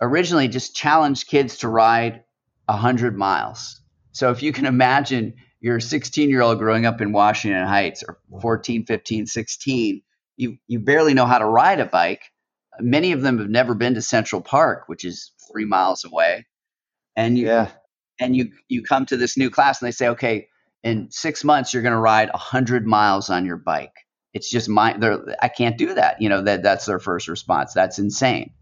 [0.00, 2.22] originally just challenged kids to ride
[2.66, 3.80] 100 miles.
[4.12, 8.04] So if you can imagine you're a 16 year old growing up in Washington Heights
[8.06, 10.02] or 14, 15, 16,
[10.36, 12.22] you, you barely know how to ride a bike.
[12.78, 16.44] Many of them have never been to Central Park, which is three miles away
[17.16, 17.70] and you yeah.
[18.20, 20.48] and you you come to this new class and they say okay
[20.84, 23.94] in six months you're going to ride 100 miles on your bike.
[24.34, 24.96] It's just my
[25.42, 26.20] i can't do that.
[26.22, 27.74] You know that that's their first response.
[27.74, 28.52] That's insane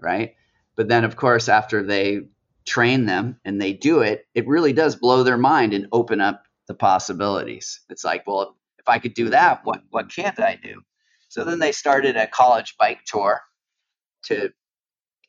[0.00, 0.34] right?
[0.76, 2.22] But then of course after they
[2.66, 6.44] train them and they do it it really does blow their mind and open up
[6.68, 7.80] the possibilities.
[7.90, 10.82] It's like well if i could do that what what can't i do?
[11.28, 13.42] So then they started a college bike tour
[14.24, 14.50] to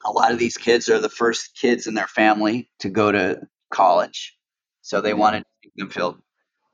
[0.06, 3.42] a lot of these kids are the first kids in their family to go to
[3.72, 4.36] college.
[4.82, 6.18] So they wanted to make them feel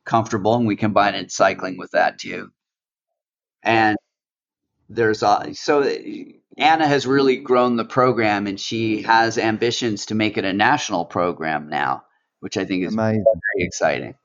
[0.05, 2.51] comfortable, and we combined cycling with that too.
[3.63, 3.97] And
[4.89, 5.83] there's uh, so
[6.57, 11.05] Anna has really grown the program, and she has ambitions to make it a national
[11.05, 12.03] program now,
[12.39, 13.23] which I think is amazing.
[13.23, 14.15] very exciting.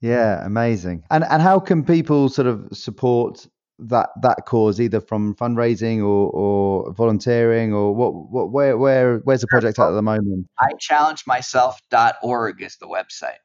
[0.00, 1.04] Yeah, amazing.
[1.10, 3.46] And and how can people sort of support
[3.88, 9.40] that that cause either from fundraising or, or volunteering or what, what where where where's
[9.40, 10.46] the project at at the moment?
[10.60, 13.38] I challenge myself.org is the website.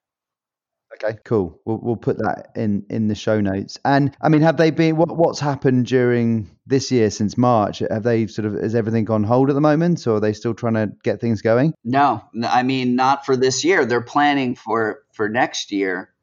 [0.93, 1.59] Okay cool.
[1.65, 3.77] We'll, we'll put that in in the show notes.
[3.83, 7.79] And i mean have they been what, what's happened during this year since march?
[7.79, 10.53] Have they sort of is everything on hold at the moment or are they still
[10.53, 11.73] trying to get things going?
[11.83, 13.85] No i mean not for this year.
[13.85, 16.13] They're planning for for next year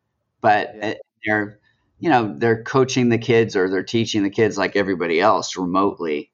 [0.45, 0.95] but yeah.
[1.25, 1.59] they're
[2.05, 6.31] you know, they're coaching the kids or they're teaching the kids like everybody else remotely,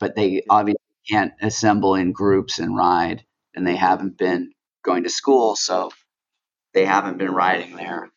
[0.00, 3.22] but they obviously can't assemble in groups and ride,
[3.54, 5.90] and they haven't been going to school, so
[6.72, 8.08] they haven't been riding there.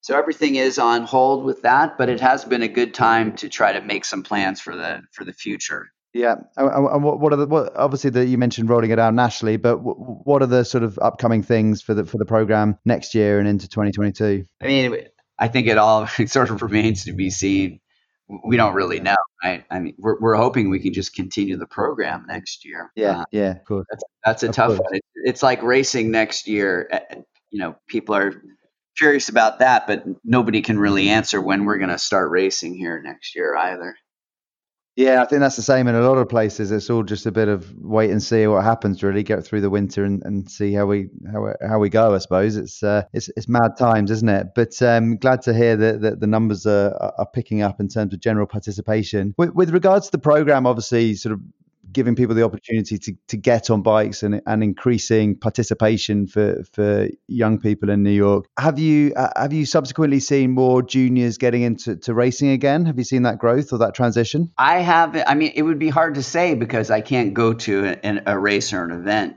[0.00, 3.48] So everything is on hold with that, but it has been a good time to
[3.48, 5.86] try to make some plans for the for the future.
[6.12, 9.76] Yeah, and what are the what, obviously that you mentioned rolling it out nationally, but
[9.76, 13.46] what are the sort of upcoming things for the for the program next year and
[13.46, 14.44] into 2022?
[14.60, 14.96] I mean,
[15.42, 17.80] I think it all sort of remains to be seen.
[18.44, 19.64] We don't really know, right?
[19.68, 22.92] I mean, we're, we're hoping we can just continue the program next year.
[22.94, 23.82] Yeah, uh, yeah, cool.
[23.90, 24.80] That's, that's a of tough course.
[24.80, 24.94] one.
[24.94, 26.88] It, it's like racing next year.
[27.50, 28.40] You know, people are
[28.96, 33.02] curious about that, but nobody can really answer when we're going to start racing here
[33.02, 33.96] next year either.
[34.94, 36.70] Yeah, I think that's the same in a lot of places.
[36.70, 39.02] It's all just a bit of wait and see what happens.
[39.02, 42.14] Really, get through the winter and, and see how we how, how we go.
[42.14, 44.48] I suppose it's uh, it's it's mad times, isn't it?
[44.54, 48.12] But um, glad to hear that, that the numbers are, are picking up in terms
[48.12, 49.34] of general participation.
[49.38, 51.40] With, with regards to the program, obviously, sort of
[51.92, 57.08] giving people the opportunity to, to get on bikes and, and increasing participation for, for
[57.28, 58.46] young people in New York.
[58.58, 62.86] Have you uh, have you subsequently seen more juniors getting into to racing again?
[62.86, 64.50] Have you seen that growth or that transition?
[64.58, 65.28] I haven't.
[65.28, 68.38] I mean, it would be hard to say because I can't go to a, a
[68.38, 69.36] race or an event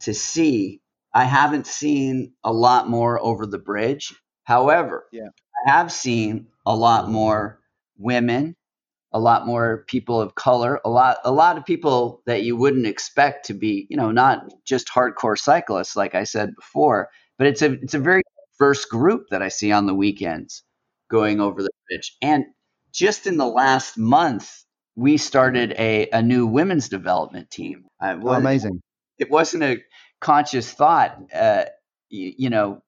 [0.00, 0.80] to see.
[1.12, 4.14] I haven't seen a lot more over the bridge.
[4.44, 5.28] However, yeah.
[5.66, 7.60] I have seen a lot more
[7.98, 8.56] women
[9.12, 12.86] a lot more people of color, a lot a lot of people that you wouldn't
[12.86, 17.62] expect to be, you know, not just hardcore cyclists like I said before, but it's
[17.62, 18.22] a it's a very
[18.58, 20.62] diverse group that I see on the weekends
[21.10, 22.16] going over the bridge.
[22.22, 22.44] And
[22.92, 24.64] just in the last month,
[24.96, 27.86] we started a, a new women's development team.
[28.00, 28.80] Uh, oh, amazing.
[29.18, 29.82] It wasn't a
[30.20, 31.64] conscious thought, uh,
[32.08, 32.82] you, you know,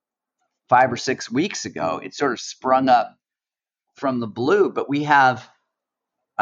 [0.68, 2.00] five or six weeks ago.
[2.02, 3.16] It sort of sprung up
[3.94, 5.48] from the blue, but we have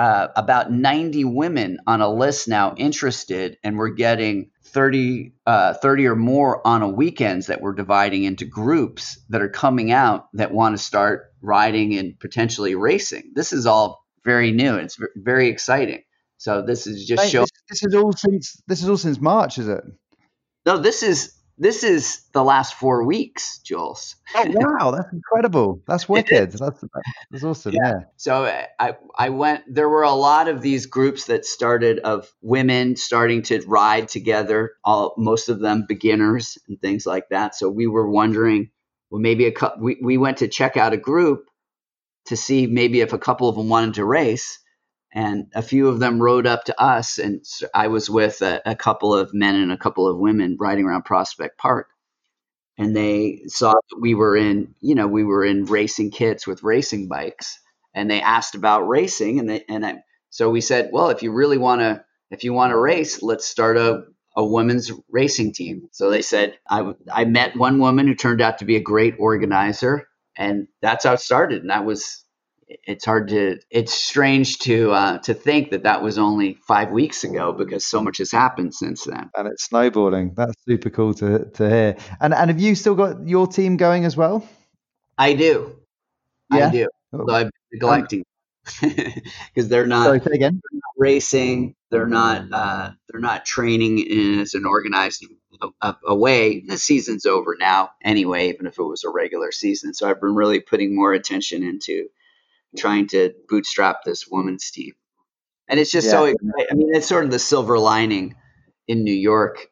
[0.00, 6.06] uh, about 90 women on a list now interested, and we're getting 30, uh, 30
[6.06, 10.52] or more on a weekends that we're dividing into groups that are coming out that
[10.52, 13.32] want to start riding and potentially racing.
[13.34, 14.72] This is all very new.
[14.72, 16.02] and It's very exciting.
[16.38, 17.48] So this is just showing.
[17.68, 19.84] This, this is all since this is all since March, is it?
[20.64, 24.16] No, this is this is the last four weeks, Jules.
[24.34, 25.82] Oh wow, that's incredible!
[25.86, 26.52] That's wicked.
[26.52, 26.82] That's
[27.30, 27.74] that's awesome.
[27.74, 27.80] Yeah.
[27.84, 28.00] yeah.
[28.16, 29.64] So uh, I I went.
[29.68, 34.72] There were a lot of these groups that started of women starting to ride together.
[34.84, 37.54] All most of them beginners and things like that.
[37.54, 38.70] So we were wondering,
[39.10, 39.82] well, maybe a couple.
[39.82, 41.44] We we went to check out a group
[42.26, 44.60] to see maybe if a couple of them wanted to race
[45.12, 47.44] and a few of them rode up to us and
[47.74, 51.04] i was with a, a, couple of men and a couple of women riding around
[51.04, 51.88] prospect park.
[52.78, 56.62] And they saw that we were in you know we were in racing kits with
[56.62, 57.58] racing bikes.
[57.94, 61.32] And they asked about racing and they and I, so we said well if you
[61.32, 64.04] really want to if you want to race let's start a
[64.36, 65.88] a women's racing team.
[65.92, 69.16] So they said I, I met one woman who turned out to be a great
[69.18, 70.06] organizer
[70.38, 71.62] and that's how it started.
[71.62, 72.24] And that was
[72.84, 77.24] it's hard to it's strange to uh, to think that that was only five weeks
[77.24, 79.30] ago because so much has happened since then.
[79.36, 81.96] And it's snowboarding that's super cool to, to hear.
[82.20, 84.46] And and have you still got your team going as well?
[85.18, 85.76] I do.
[86.52, 86.68] Yeah?
[86.68, 86.86] i do.
[87.12, 87.26] Oh.
[87.26, 88.24] so i've been neglecting
[88.80, 90.38] because they're not, Sorry.
[90.38, 91.74] They're not racing.
[91.90, 95.26] They're not uh, they're not training in, as an organized
[95.82, 96.60] a, a way.
[96.60, 99.92] The season's over now anyway even if it was a regular season.
[99.94, 102.08] So i've been really putting more attention into
[102.76, 104.92] trying to bootstrap this woman's team.
[105.68, 106.12] And it's just yeah.
[106.12, 108.34] so, I mean, it's sort of the silver lining
[108.88, 109.68] in New York,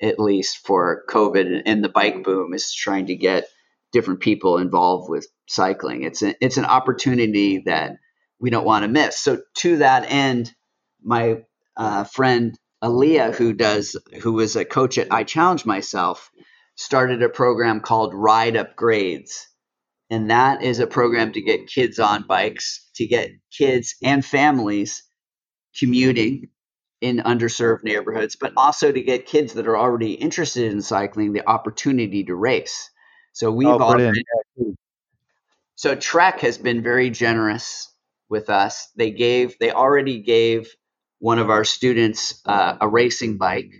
[0.00, 3.48] at least for COVID and the bike boom, is trying to get
[3.92, 6.04] different people involved with cycling.
[6.04, 7.96] It's a, it's an opportunity that
[8.38, 9.18] we don't want to miss.
[9.18, 10.54] So to that end,
[11.02, 11.42] my
[11.76, 16.30] uh, friend Aaliyah, who does, who was a coach at I Challenge Myself,
[16.76, 19.46] started a program called Ride Upgrades,
[20.10, 25.04] and that is a program to get kids on bikes, to get kids and families
[25.78, 26.48] commuting
[27.00, 31.48] in underserved neighborhoods, but also to get kids that are already interested in cycling the
[31.48, 32.90] opportunity to race.
[33.32, 34.22] So we've oh, already,
[35.76, 37.90] so Trek has been very generous
[38.28, 38.88] with us.
[38.96, 40.68] They gave, they already gave
[41.20, 43.70] one of our students uh, a racing bike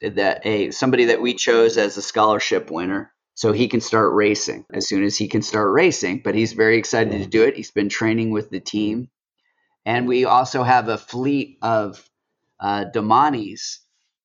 [0.00, 4.64] that a somebody that we chose as a scholarship winner so he can start racing
[4.72, 6.22] as soon as he can start racing.
[6.24, 7.56] But he's very excited to do it.
[7.56, 9.08] He's been training with the team.
[9.84, 12.02] And we also have a fleet of
[12.60, 13.78] uh, Domanes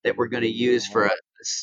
[0.04, 1.12] that we're going to use for a,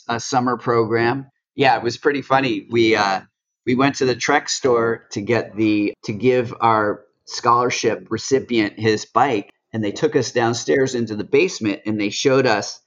[0.09, 1.31] a, summer program.
[1.55, 2.67] Yeah, it was pretty funny.
[2.69, 3.23] We uh,
[3.65, 9.07] we went to the Trek store to get the to give our scholarship recipient his
[9.07, 12.81] bike, and they took us downstairs into the basement and they showed us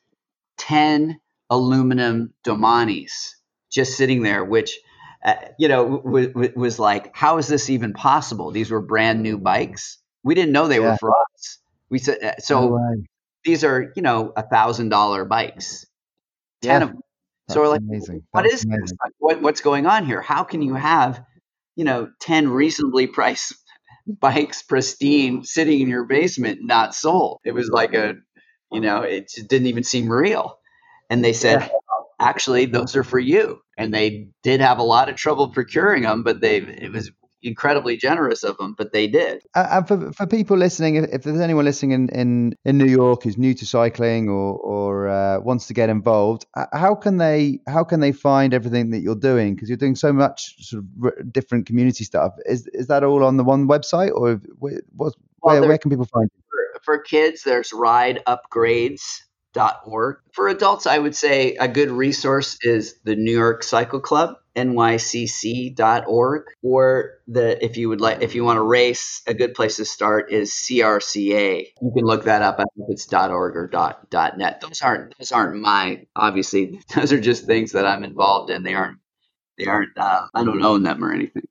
[0.57, 1.19] ten
[1.49, 3.38] aluminum Domanes
[3.69, 4.79] just sitting there, which
[5.23, 8.51] uh, you know w- w- was like, how is this even possible?
[8.51, 9.97] These were brand new bikes.
[10.23, 10.91] We didn't know they yeah.
[10.91, 11.59] were for us.
[11.89, 12.69] We said uh, so.
[12.69, 13.03] No
[13.43, 15.85] these are you know a thousand dollar bikes,
[16.61, 16.87] ten yeah.
[16.87, 17.01] of them.
[17.49, 18.23] So we're like, amazing.
[18.31, 18.97] what That's is amazing.
[19.17, 20.21] What, what's going on here?
[20.21, 21.23] How can you have
[21.75, 23.55] you know ten reasonably priced
[24.07, 27.39] bikes, pristine, sitting in your basement, not sold?
[27.43, 28.15] It was like a
[28.71, 30.57] you know it just didn't even seem real.
[31.09, 31.69] And they said, yeah
[32.19, 33.61] actually those are for you.
[33.77, 37.11] And they did have a lot of trouble procuring them but they it was
[37.41, 39.41] incredibly generous of them but they did.
[39.55, 42.85] Uh, and for, for people listening if, if, there's anyone listening in, in, in new
[42.85, 47.59] york who's new to cycling or, or uh, wants to get involved how can they
[47.67, 49.55] how can they find everything that you're doing?
[49.55, 52.33] Because you're doing so much sort of different community stuff.
[52.45, 56.05] Is is that all on the one website or what, well, where, where can people
[56.05, 56.49] find it
[56.83, 57.71] for kids, there's
[59.55, 60.17] rideupgrades.org.
[60.33, 66.43] For adults, I would say a good resource is the New York Cycle Club, nycc.org.
[66.61, 69.85] Or the if you would like if you want to race, a good place to
[69.85, 71.67] start is CRCA.
[71.81, 72.55] You can look that up.
[72.59, 73.69] I think it's .org or
[74.37, 74.61] .net.
[74.61, 78.63] Those aren't those aren't my obviously those are just things that I'm involved in.
[78.63, 78.99] They aren't
[79.57, 81.43] they aren't uh, I don't own them or anything.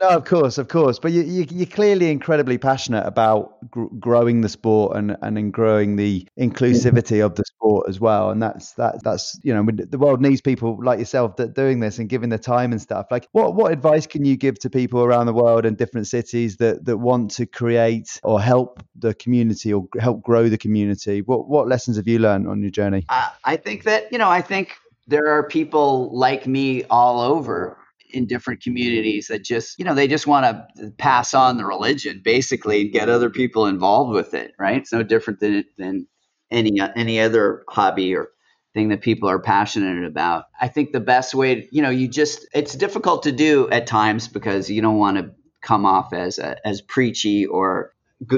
[0.00, 0.98] No, of course, of course.
[0.98, 5.50] But you, you, you're clearly incredibly passionate about gr- growing the sport and, and in
[5.50, 8.30] growing the inclusivity of the sport as well.
[8.30, 11.98] And that's that that's you know the world needs people like yourself that doing this
[11.98, 13.08] and giving the time and stuff.
[13.10, 16.56] Like, what what advice can you give to people around the world and different cities
[16.56, 21.20] that that want to create or help the community or help grow the community?
[21.20, 23.04] What what lessons have you learned on your journey?
[23.10, 24.76] I, I think that you know I think
[25.08, 27.76] there are people like me all over
[28.12, 32.20] in different communities that just you know they just want to pass on the religion
[32.24, 34.78] basically and get other people involved with it right?
[34.78, 36.06] It's no different than than
[36.50, 38.30] any any other hobby or
[38.72, 40.44] thing that people are passionate about.
[40.60, 44.28] I think the best way you know you just it's difficult to do at times
[44.28, 47.92] because you don't want to come off as a, as preachy or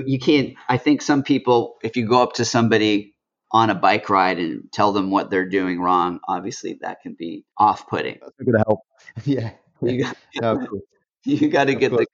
[0.05, 3.15] you can't i think some people if you go up to somebody
[3.53, 7.45] on a bike ride and tell them what they're doing wrong obviously that can be
[7.59, 8.19] off-putting.
[8.21, 8.81] That's going to help.
[9.25, 9.51] Yeah
[9.91, 10.67] you got, no,
[11.25, 12.07] you got to get the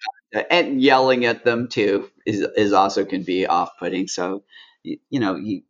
[0.52, 4.08] and yelling at them too is is also can be off putting.
[4.08, 4.44] So
[4.82, 5.62] you, you know you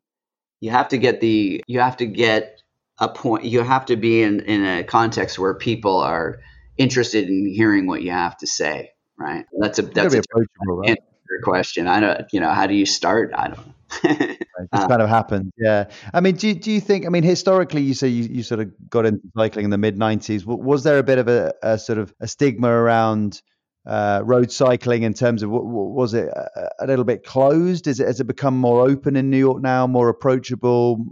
[0.61, 2.61] you have to get the you have to get
[2.99, 3.45] a point.
[3.45, 6.41] You have to be in in a context where people are
[6.77, 8.93] interested in hearing what you have to say.
[9.17, 9.45] Right.
[9.59, 10.23] That's a that's a
[10.67, 10.99] right?
[11.43, 11.87] Question.
[11.87, 12.27] I don't.
[12.33, 13.33] You know, how do you start?
[13.35, 13.75] I don't.
[14.05, 14.39] it
[14.73, 15.53] just uh, kind of happened.
[15.57, 15.91] yeah.
[16.13, 17.07] I mean, do do you think?
[17.07, 19.97] I mean, historically, you say you, you sort of got into cycling in the mid
[19.97, 20.45] '90s.
[20.45, 23.41] Was there a bit of a, a sort of a stigma around
[23.87, 27.87] uh, road cycling in terms of was it a, a little bit closed?
[27.87, 31.05] Is it has it become more open in New York now, more approachable,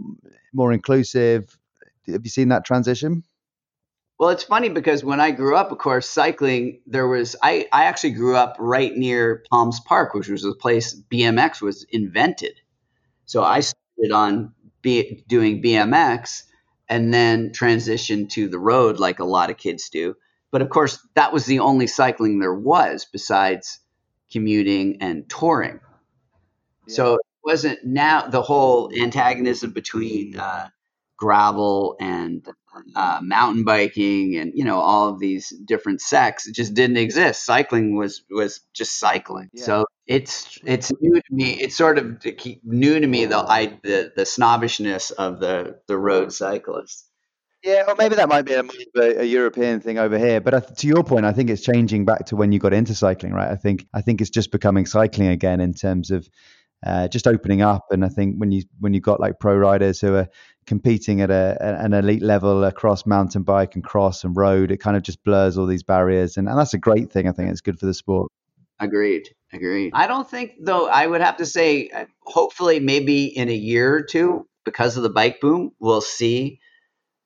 [0.53, 1.57] more inclusive?
[2.07, 3.23] Have you seen that transition?
[4.19, 7.83] Well, it's funny because when I grew up, of course, cycling, there was, I, I
[7.85, 12.59] actually grew up right near Palms Park, which was the place BMX was invented.
[13.25, 16.43] So I started on B, doing BMX
[16.89, 20.15] and then transitioned to the road like a lot of kids do.
[20.49, 23.79] But of course, that was the only cycling there was besides
[24.31, 25.79] commuting and touring.
[26.87, 26.95] Yeah.
[26.95, 30.69] So it wasn't now the whole antagonism between uh,
[31.17, 32.47] gravel and
[32.95, 37.45] uh, mountain biking and you know all of these different sects it just didn't exist
[37.45, 39.63] cycling was was just cycling yeah.
[39.63, 42.23] so it's it's new to me it's sort of
[42.63, 47.07] new to me the I, the the snobbishness of the the road cyclist
[47.63, 48.63] yeah, or maybe that might be a,
[48.95, 50.39] a, European thing over here.
[50.39, 53.33] But to your point, I think it's changing back to when you got into cycling,
[53.33, 53.49] right?
[53.49, 56.29] I think I think it's just becoming cycling again in terms of
[56.85, 57.87] uh, just opening up.
[57.89, 60.27] And I think when you when you got like pro riders who are
[60.67, 64.97] competing at a, an elite level across mountain bike and cross and road, it kind
[64.97, 67.27] of just blurs all these barriers, and, and that's a great thing.
[67.27, 68.31] I think it's good for the sport.
[68.79, 69.29] Agreed.
[69.51, 69.91] Agreed.
[69.95, 70.87] I don't think though.
[70.87, 75.03] I would have to say, uh, hopefully, maybe in a year or two, because of
[75.03, 76.59] the bike boom, we'll see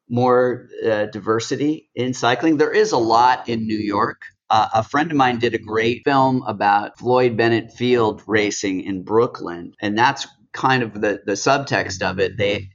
[0.08, 2.58] more uh, diversity in cycling.
[2.58, 4.22] There is a lot in New York.
[4.50, 9.04] Uh, a friend of mine did a great film about Floyd Bennett Field racing in
[9.04, 12.38] Brooklyn, and that's kind of the the subtext of it.
[12.38, 12.70] They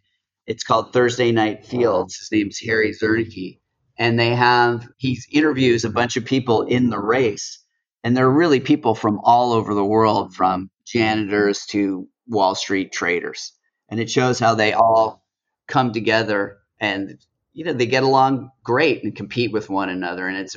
[0.47, 2.17] it's called Thursday Night Fields.
[2.17, 3.59] His name's Harry Zernike,
[3.99, 7.59] and they have he interviews a bunch of people in the race,
[8.05, 13.53] and they're really people from all over the world, from janitors to Wall Street traders,
[13.89, 15.25] and it shows how they all
[15.67, 17.19] come together and
[17.53, 20.57] you know they get along great and compete with one another, and it's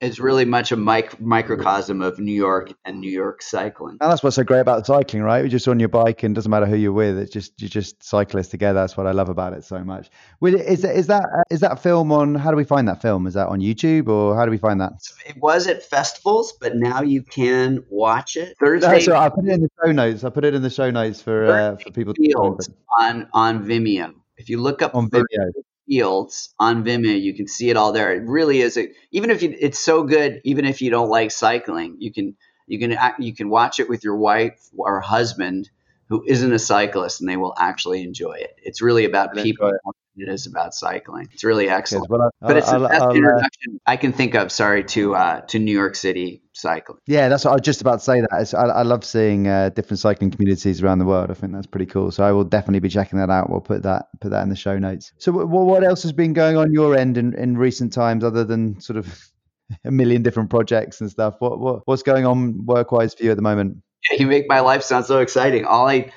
[0.00, 3.98] is really much a mic- microcosm of New York and New York cycling.
[4.00, 5.40] And that's what's so great about cycling, right?
[5.40, 7.18] You're just on your bike, and doesn't matter who you're with.
[7.18, 8.80] It's just you're just cyclists together.
[8.80, 10.10] That's what I love about it so much.
[10.42, 12.34] Is that is that is that film on?
[12.34, 13.26] How do we find that film?
[13.26, 14.92] Is that on YouTube or how do we find that?
[15.26, 19.04] It was at festivals, but now you can watch it Thursday.
[19.06, 20.24] No, I put it in the show notes.
[20.24, 22.58] I put it in the show notes for uh, for people to
[23.00, 24.14] on on Vimeo.
[24.36, 25.50] If you look up on Vimeo
[25.88, 27.20] fields on Vimeo.
[27.20, 28.12] You can see it all there.
[28.12, 31.30] It really is a, even if you, it's so good, even if you don't like
[31.30, 32.36] cycling, you can
[32.66, 35.70] you can you can watch it with your wife or husband
[36.08, 38.54] who isn't a cyclist, and they will actually enjoy it.
[38.62, 39.72] It's really about people
[40.18, 41.28] it is about cycling.
[41.32, 42.08] It's really excellent.
[42.08, 44.50] But it's the best I'll, introduction uh, I can think of.
[44.52, 46.98] Sorry to uh, to New York City cycling.
[47.06, 48.20] Yeah, that's what I was just about to say.
[48.20, 51.30] That I, I, love seeing uh, different cycling communities around the world.
[51.30, 52.10] I think that's pretty cool.
[52.10, 53.50] So I will definitely be checking that out.
[53.50, 55.12] We'll put that put that in the show notes.
[55.18, 58.44] So w- what else has been going on your end in, in recent times, other
[58.44, 59.30] than sort of
[59.84, 61.36] a million different projects and stuff?
[61.38, 63.78] What, what what's going on work wise for you at the moment?
[64.16, 65.64] you make my life sound so exciting.
[65.64, 66.12] All I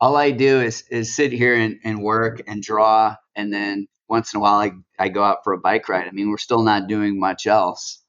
[0.00, 4.34] all I do is is sit here and, and work and draw, and then once
[4.34, 6.08] in a while I, I go out for a bike ride.
[6.08, 8.02] I mean, we're still not doing much else.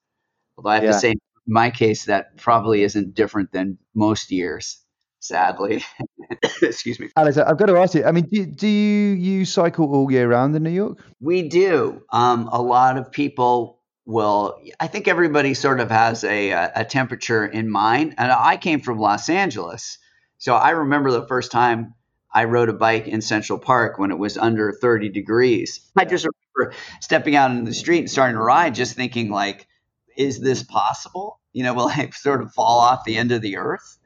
[0.57, 0.91] Although I have Yeah.
[0.93, 1.17] to say, in
[1.47, 4.79] my case, that probably isn't different than most years,
[5.19, 5.83] sadly.
[6.61, 7.09] Excuse me.
[7.17, 8.05] Alex, I've got to ask you.
[8.05, 10.99] I mean, do, do you you cycle all year round in New York?
[11.19, 12.03] We do.
[12.11, 14.59] Um, a lot of people will.
[14.79, 18.15] I think everybody sort of has a, a a temperature in mind.
[18.17, 19.97] And I came from Los Angeles,
[20.37, 21.93] so I remember the first time
[22.37, 25.81] I rode a bike in Central Park when it was under 30 degrees.
[25.97, 29.67] I just remember stepping out in the street and starting to ride, just thinking like,
[30.15, 31.39] "Is this possible?
[31.51, 33.97] You know, will I sort of fall off the end of the earth?"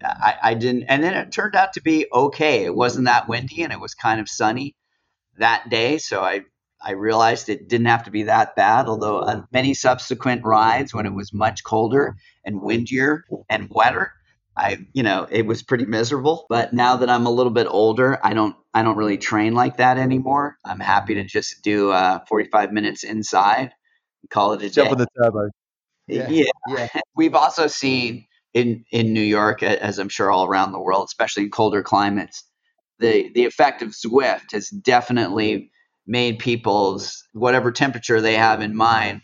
[0.00, 2.64] I, I didn't, and then it turned out to be okay.
[2.64, 4.76] It wasn't that windy, and it was kind of sunny
[5.38, 6.42] that day, so I
[6.80, 8.86] I realized it didn't have to be that bad.
[8.86, 12.14] Although on many subsequent rides, when it was much colder
[12.44, 14.12] and windier and wetter,
[14.56, 16.46] I you know it was pretty miserable.
[16.48, 19.78] But now that I'm a little bit older, I don't I don't really train like
[19.78, 20.56] that anymore.
[20.64, 23.72] I'm happy to just do uh, 45 minutes inside,
[24.22, 24.92] and call it a Jump day.
[24.92, 25.50] on the turbo.
[26.06, 26.28] Yeah.
[26.68, 26.88] Yeah.
[27.16, 31.44] We've also seen in in New York, as I'm sure all around the world, especially
[31.44, 32.44] in colder climates,
[32.98, 35.70] the the effect of Zwift has definitely
[36.06, 39.22] made people's whatever temperature they have in mind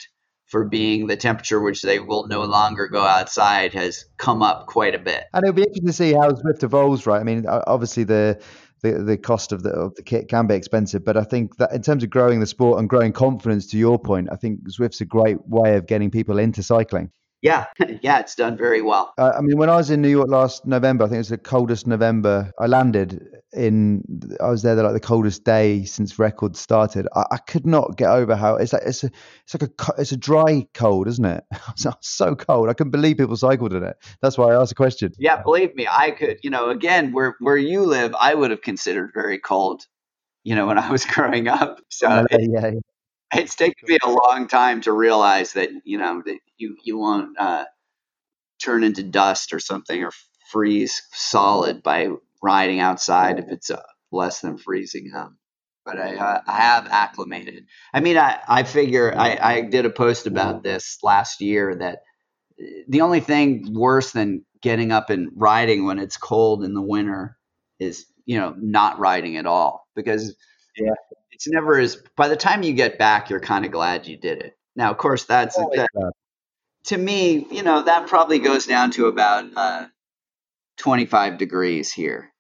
[0.49, 4.95] for being the temperature which they will no longer go outside has come up quite
[4.95, 5.25] a bit.
[5.33, 7.21] And it'll be interesting to see how Zwift evolves, right?
[7.21, 8.43] I mean, obviously the
[8.81, 11.73] the, the cost of the of the kit can be expensive, but I think that
[11.73, 15.01] in terms of growing the sport and growing confidence, to your point, I think Zwift's
[15.01, 17.11] a great way of getting people into cycling.
[17.41, 17.67] Yeah,
[18.03, 19.13] yeah, it's done very well.
[19.17, 21.29] Uh, I mean, when I was in New York last November, I think it was
[21.29, 22.51] the coldest November.
[22.59, 24.03] I landed in.
[24.41, 27.07] I was there the, like the coldest day since records started.
[27.15, 29.11] I, I could not get over how it's like it's a
[29.45, 31.45] it's like a it's a dry cold, isn't it?
[31.71, 32.69] It's so cold.
[32.69, 33.97] I couldn't believe people cycled in it.
[34.21, 35.13] That's why I asked the question.
[35.19, 36.39] Yeah, believe me, I could.
[36.43, 39.87] You know, again, where where you live, I would have considered very cold.
[40.43, 41.81] You know, when I was growing up.
[41.89, 42.71] So Uh, it, yeah,
[43.35, 47.39] it's taken me a long time to realize that you know that you you won't
[47.39, 47.65] uh,
[48.63, 50.11] turn into dust or something or
[50.51, 52.09] freeze solid by
[52.43, 55.33] riding outside if it's uh, less than freezing up.
[55.85, 57.67] But I uh, I have acclimated.
[57.95, 62.01] I mean, I I figure I I did a post about this last year that
[62.61, 66.83] uh, the only thing worse than getting up and riding when it's cold in the
[66.83, 67.37] winter
[67.81, 70.37] is you know not riding at all because
[70.77, 70.93] Yeah.
[71.39, 74.41] It's never as by the time you get back you're kind of glad you did
[74.43, 74.59] it.
[74.77, 76.13] Now of course that's Always that, glad.
[76.87, 79.87] to me you know that probably goes down to about uh,
[80.79, 82.33] 25 degrees here.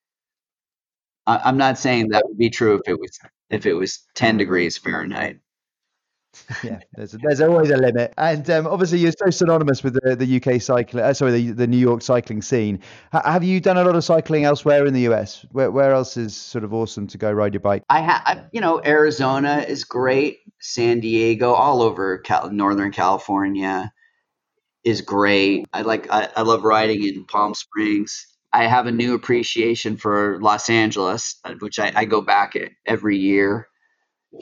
[1.26, 3.18] I, i'm not saying that would be true if it was
[3.50, 5.40] if it was 10 degrees fahrenheit
[6.64, 6.80] yeah.
[6.94, 10.60] There's there's always a limit, and um, obviously you're so synonymous with the the UK
[10.60, 11.04] cycling.
[11.04, 12.80] Uh, sorry, the the New York cycling scene.
[13.14, 15.46] H- have you done a lot of cycling elsewhere in the US?
[15.52, 17.82] Where where else is sort of awesome to go ride your bike?
[17.88, 20.38] I have, you know, Arizona is great.
[20.60, 23.92] San Diego, all over Cal- Northern California
[24.84, 25.66] is great.
[25.72, 28.26] I like, I, I love riding in Palm Springs.
[28.52, 32.54] I have a new appreciation for Los Angeles, which I, I go back
[32.86, 33.68] every year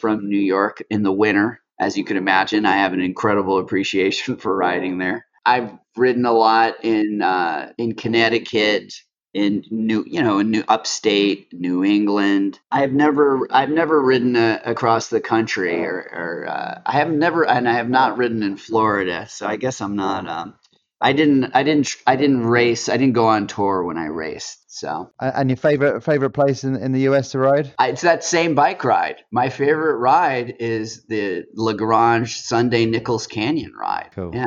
[0.00, 1.60] from New York in the winter.
[1.80, 5.26] As you can imagine, I have an incredible appreciation for riding there.
[5.44, 8.92] I've ridden a lot in uh, in Connecticut,
[9.34, 12.58] in New, you know, in New Upstate, New England.
[12.72, 17.46] I've never, I've never ridden uh across the country, or, or uh, I have never,
[17.46, 19.26] and I have not ridden in Florida.
[19.28, 20.28] So I guess I'm not.
[20.28, 20.54] Um,
[21.00, 22.88] I didn't, I didn't, I didn't race.
[22.88, 24.66] I didn't go on tour when I raced.
[24.76, 27.72] So And your favorite favorite place in, in the US to ride?
[27.78, 29.16] I, it's that same bike ride.
[29.32, 34.10] My favorite ride is the La Grange Sunday Nichols Canyon ride.
[34.14, 34.32] Cool.
[34.34, 34.44] Yeah,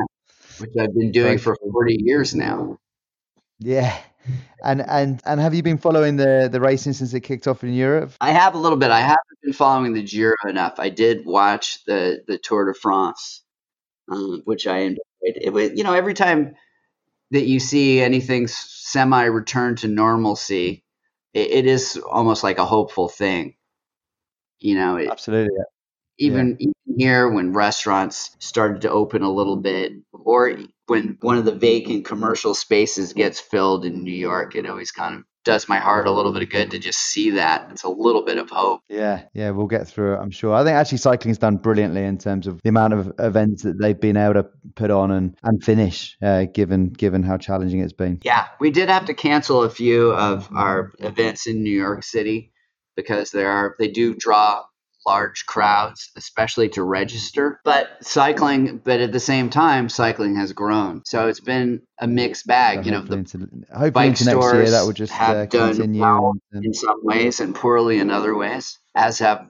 [0.58, 2.78] which I've been doing for 40 years now.
[3.58, 3.96] Yeah.
[4.62, 7.72] And and and have you been following the the racing since it kicked off in
[7.72, 8.12] Europe?
[8.20, 8.90] I have a little bit.
[8.90, 10.74] I haven't been following the Giro enough.
[10.78, 13.42] I did watch the the Tour de France,
[14.08, 15.09] um, which I enjoyed.
[15.22, 16.54] It was, you know, every time
[17.30, 20.84] that you see anything semi return to normalcy,
[21.34, 23.54] it, it is almost like a hopeful thing.
[24.58, 25.56] You know, it, Absolutely.
[26.18, 30.56] even even here when restaurants started to open a little bit or
[30.86, 35.14] when one of the vacant commercial spaces gets filled in New York it always kind
[35.16, 37.88] of does my heart a little bit of good to just see that it's a
[37.88, 40.54] little bit of hope Yeah, yeah, we'll get through it, I'm sure.
[40.54, 43.98] I think actually cycling's done brilliantly in terms of the amount of events that they've
[43.98, 48.18] been able to put on and, and finish, uh, given given how challenging it's been.
[48.22, 52.52] yeah we did have to cancel a few of our events in New York City
[52.96, 54.62] because there are they do draw
[55.06, 57.60] large crowds, especially to register.
[57.64, 61.02] But cycling, but at the same time, cycling has grown.
[61.06, 62.84] So it's been a mixed bag.
[62.86, 63.38] you know, the into,
[63.70, 66.00] hopefully bike into stores year that will just have uh, done continue.
[66.02, 69.46] well and- in some ways and poorly in other ways, as have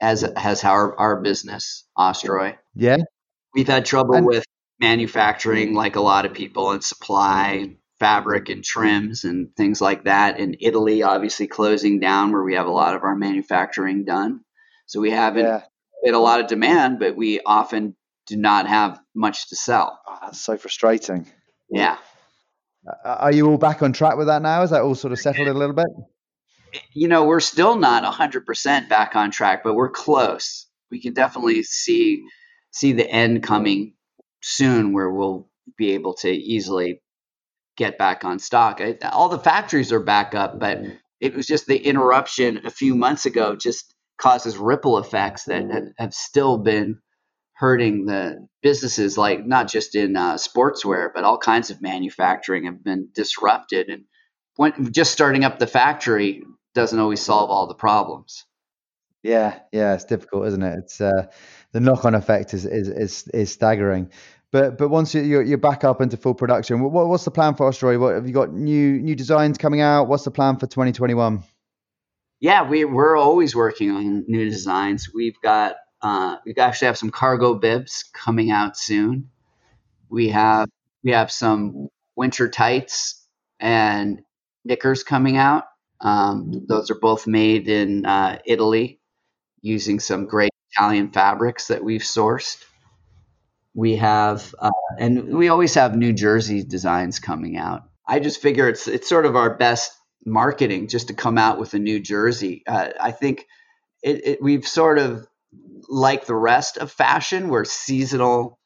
[0.00, 2.56] as has our our business, Ostroy.
[2.74, 2.98] yeah,
[3.54, 4.44] We've had trouble And- with
[4.80, 10.40] manufacturing, like a lot of people, and supply fabric and trims and things like that.
[10.40, 14.40] In Italy, obviously closing down where we have a lot of our manufacturing done.
[14.90, 15.62] So we haven't yeah.
[16.04, 17.94] had a lot of demand, but we often
[18.26, 20.00] do not have much to sell.
[20.06, 21.26] Oh, that's so frustrating.
[21.70, 21.96] Yeah.
[22.86, 24.62] Uh, Are you all back on track with that now?
[24.62, 25.86] Is that all sort of settled a little bit?
[26.92, 30.66] you know, we're still not 100% back on track, but we're close.
[30.90, 32.24] We can definitely see
[32.72, 33.94] see the end coming
[34.42, 37.00] soon where we'll be able to easily
[37.76, 38.80] get back on stock.
[39.12, 40.80] All the factories are back up, but
[41.20, 43.89] it was just the interruption a few months ago just
[44.20, 46.98] causes ripple effects that have, have still been
[47.54, 52.82] hurting the businesses like not just in uh, sportswear but all kinds of manufacturing have
[52.84, 54.04] been disrupted and
[54.56, 56.42] when, just starting up the factory
[56.74, 58.44] doesn't always solve all the problems.
[59.22, 60.78] Yeah, yeah, it's difficult, isn't it?
[60.78, 61.26] It's uh,
[61.72, 64.10] the knock-on effect is is is, is staggering.
[64.50, 67.54] But but once you- you're, you're back up into full production, what, what's the plan
[67.54, 67.98] for Ostroy?
[68.00, 70.08] What have you got new new designs coming out?
[70.08, 71.42] What's the plan for 2021?
[72.40, 75.10] Yeah, we we're always working on new designs.
[75.14, 79.30] We've got uh, we actually have some cargo bibs coming out soon.
[80.08, 80.68] We have
[81.04, 83.26] we have some winter tights
[83.58, 84.22] and
[84.64, 85.64] knickers coming out.
[86.00, 89.00] Um, those are both made in uh, Italy
[89.60, 92.64] using some great Italian fabrics that we've sourced.
[93.74, 97.82] We have, uh, and we always have New Jersey designs coming out.
[98.06, 99.92] I just figure it's it's sort of our best
[100.24, 102.62] marketing just to come out with a New Jersey.
[102.66, 103.46] Uh, I think
[104.02, 105.26] it, it, we've sort of
[105.88, 108.58] like the rest of fashion, where seasonal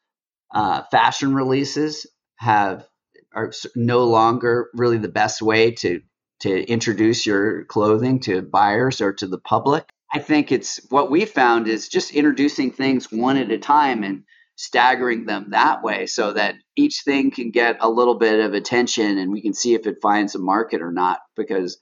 [0.53, 2.05] uh, fashion releases
[2.37, 2.87] have
[3.33, 6.01] are no longer really the best way to
[6.41, 9.89] to introduce your clothing to buyers or to the public.
[10.13, 14.23] I think it's what we found is just introducing things one at a time and
[14.55, 19.17] staggering them that way so that each thing can get a little bit of attention
[19.17, 21.19] and we can see if it finds a market or not.
[21.35, 21.77] Because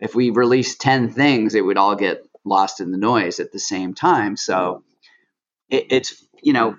[0.00, 3.58] if we release 10 things it would all get lost in the noise at the
[3.58, 4.36] same time.
[4.36, 4.82] So
[5.68, 6.76] it, it's you know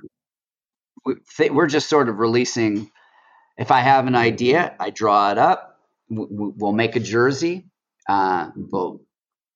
[1.51, 2.89] we're just sort of releasing
[3.57, 5.79] if i have an idea i draw it up
[6.09, 7.65] we'll make a jersey
[8.07, 9.01] uh, we'll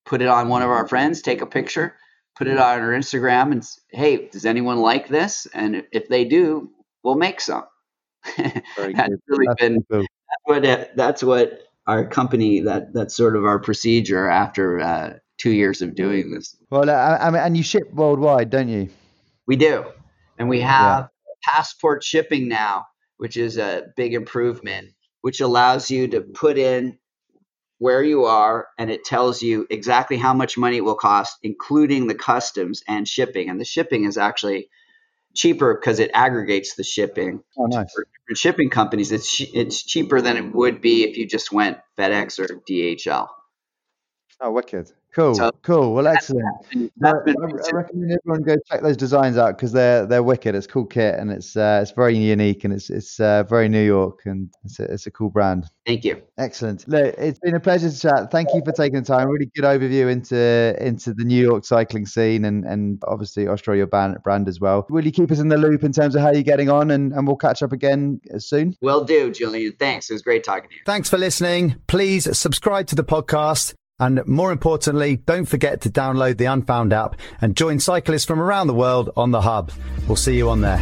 [0.05, 1.95] put it on one of our friends take a picture
[2.39, 5.45] put it on our instagram and hey does anyone like this?
[5.53, 6.71] And if- they do
[7.03, 7.63] we'll make some.
[8.37, 8.61] That's
[9.27, 10.05] really That's been cool.
[10.45, 15.51] what it- that's what our company that that's sort of our procedure after uh, two
[15.51, 16.55] years of doing this.
[16.69, 18.89] Well, I, I mean, and you ship worldwide, don't you?
[19.47, 19.85] we do.
[20.37, 21.09] And we have
[21.43, 22.85] passport shipping now
[23.17, 24.89] which is a big improvement
[25.21, 26.97] which allows you to put in
[27.79, 32.07] where you are and it tells you exactly how much money it will cost including
[32.07, 33.49] the customs and shipping.
[33.49, 34.69] And the shipping is actually
[35.33, 37.91] cheaper because it aggregates the shipping Oh, nice.
[37.93, 39.11] for different shipping companies.
[39.11, 43.29] It's it's cheaper than it would be if you just went FedEx or DHL
[44.41, 44.91] Oh, wicked.
[45.11, 45.95] Cool, So- cool.
[45.95, 46.45] Well, excellent.
[46.71, 50.05] And I, that's been I I recommend everyone go check those designs out because they're
[50.05, 50.53] they're wicked.
[50.53, 53.83] It's cool kit and it's uh, it's very unique and it's it's uh, very New
[53.83, 55.65] York and it's a, it's a cool brand.
[55.87, 56.87] thank you Excellent.
[56.87, 58.29] Look, it's been a pleasure to chat.
[58.31, 59.27] Thank you for taking the time.
[59.29, 64.15] Really good overview into into the New York cycling scene and and obviously Ostroy brand
[64.23, 64.85] brand as well.
[64.91, 67.13] Will you keep us in the loop in terms of how you're getting on and,
[67.13, 68.75] and we'll catch up again soon?
[68.81, 71.77] will do Julian thanks it was great talking to you Thanks for listening.
[71.87, 73.73] Please subscribe to the podcast.
[73.99, 78.67] And more importantly, don't forget to download the Unfound app and join cyclists from around
[78.67, 79.71] the world on the hub.
[80.07, 80.81] We'll see you on there.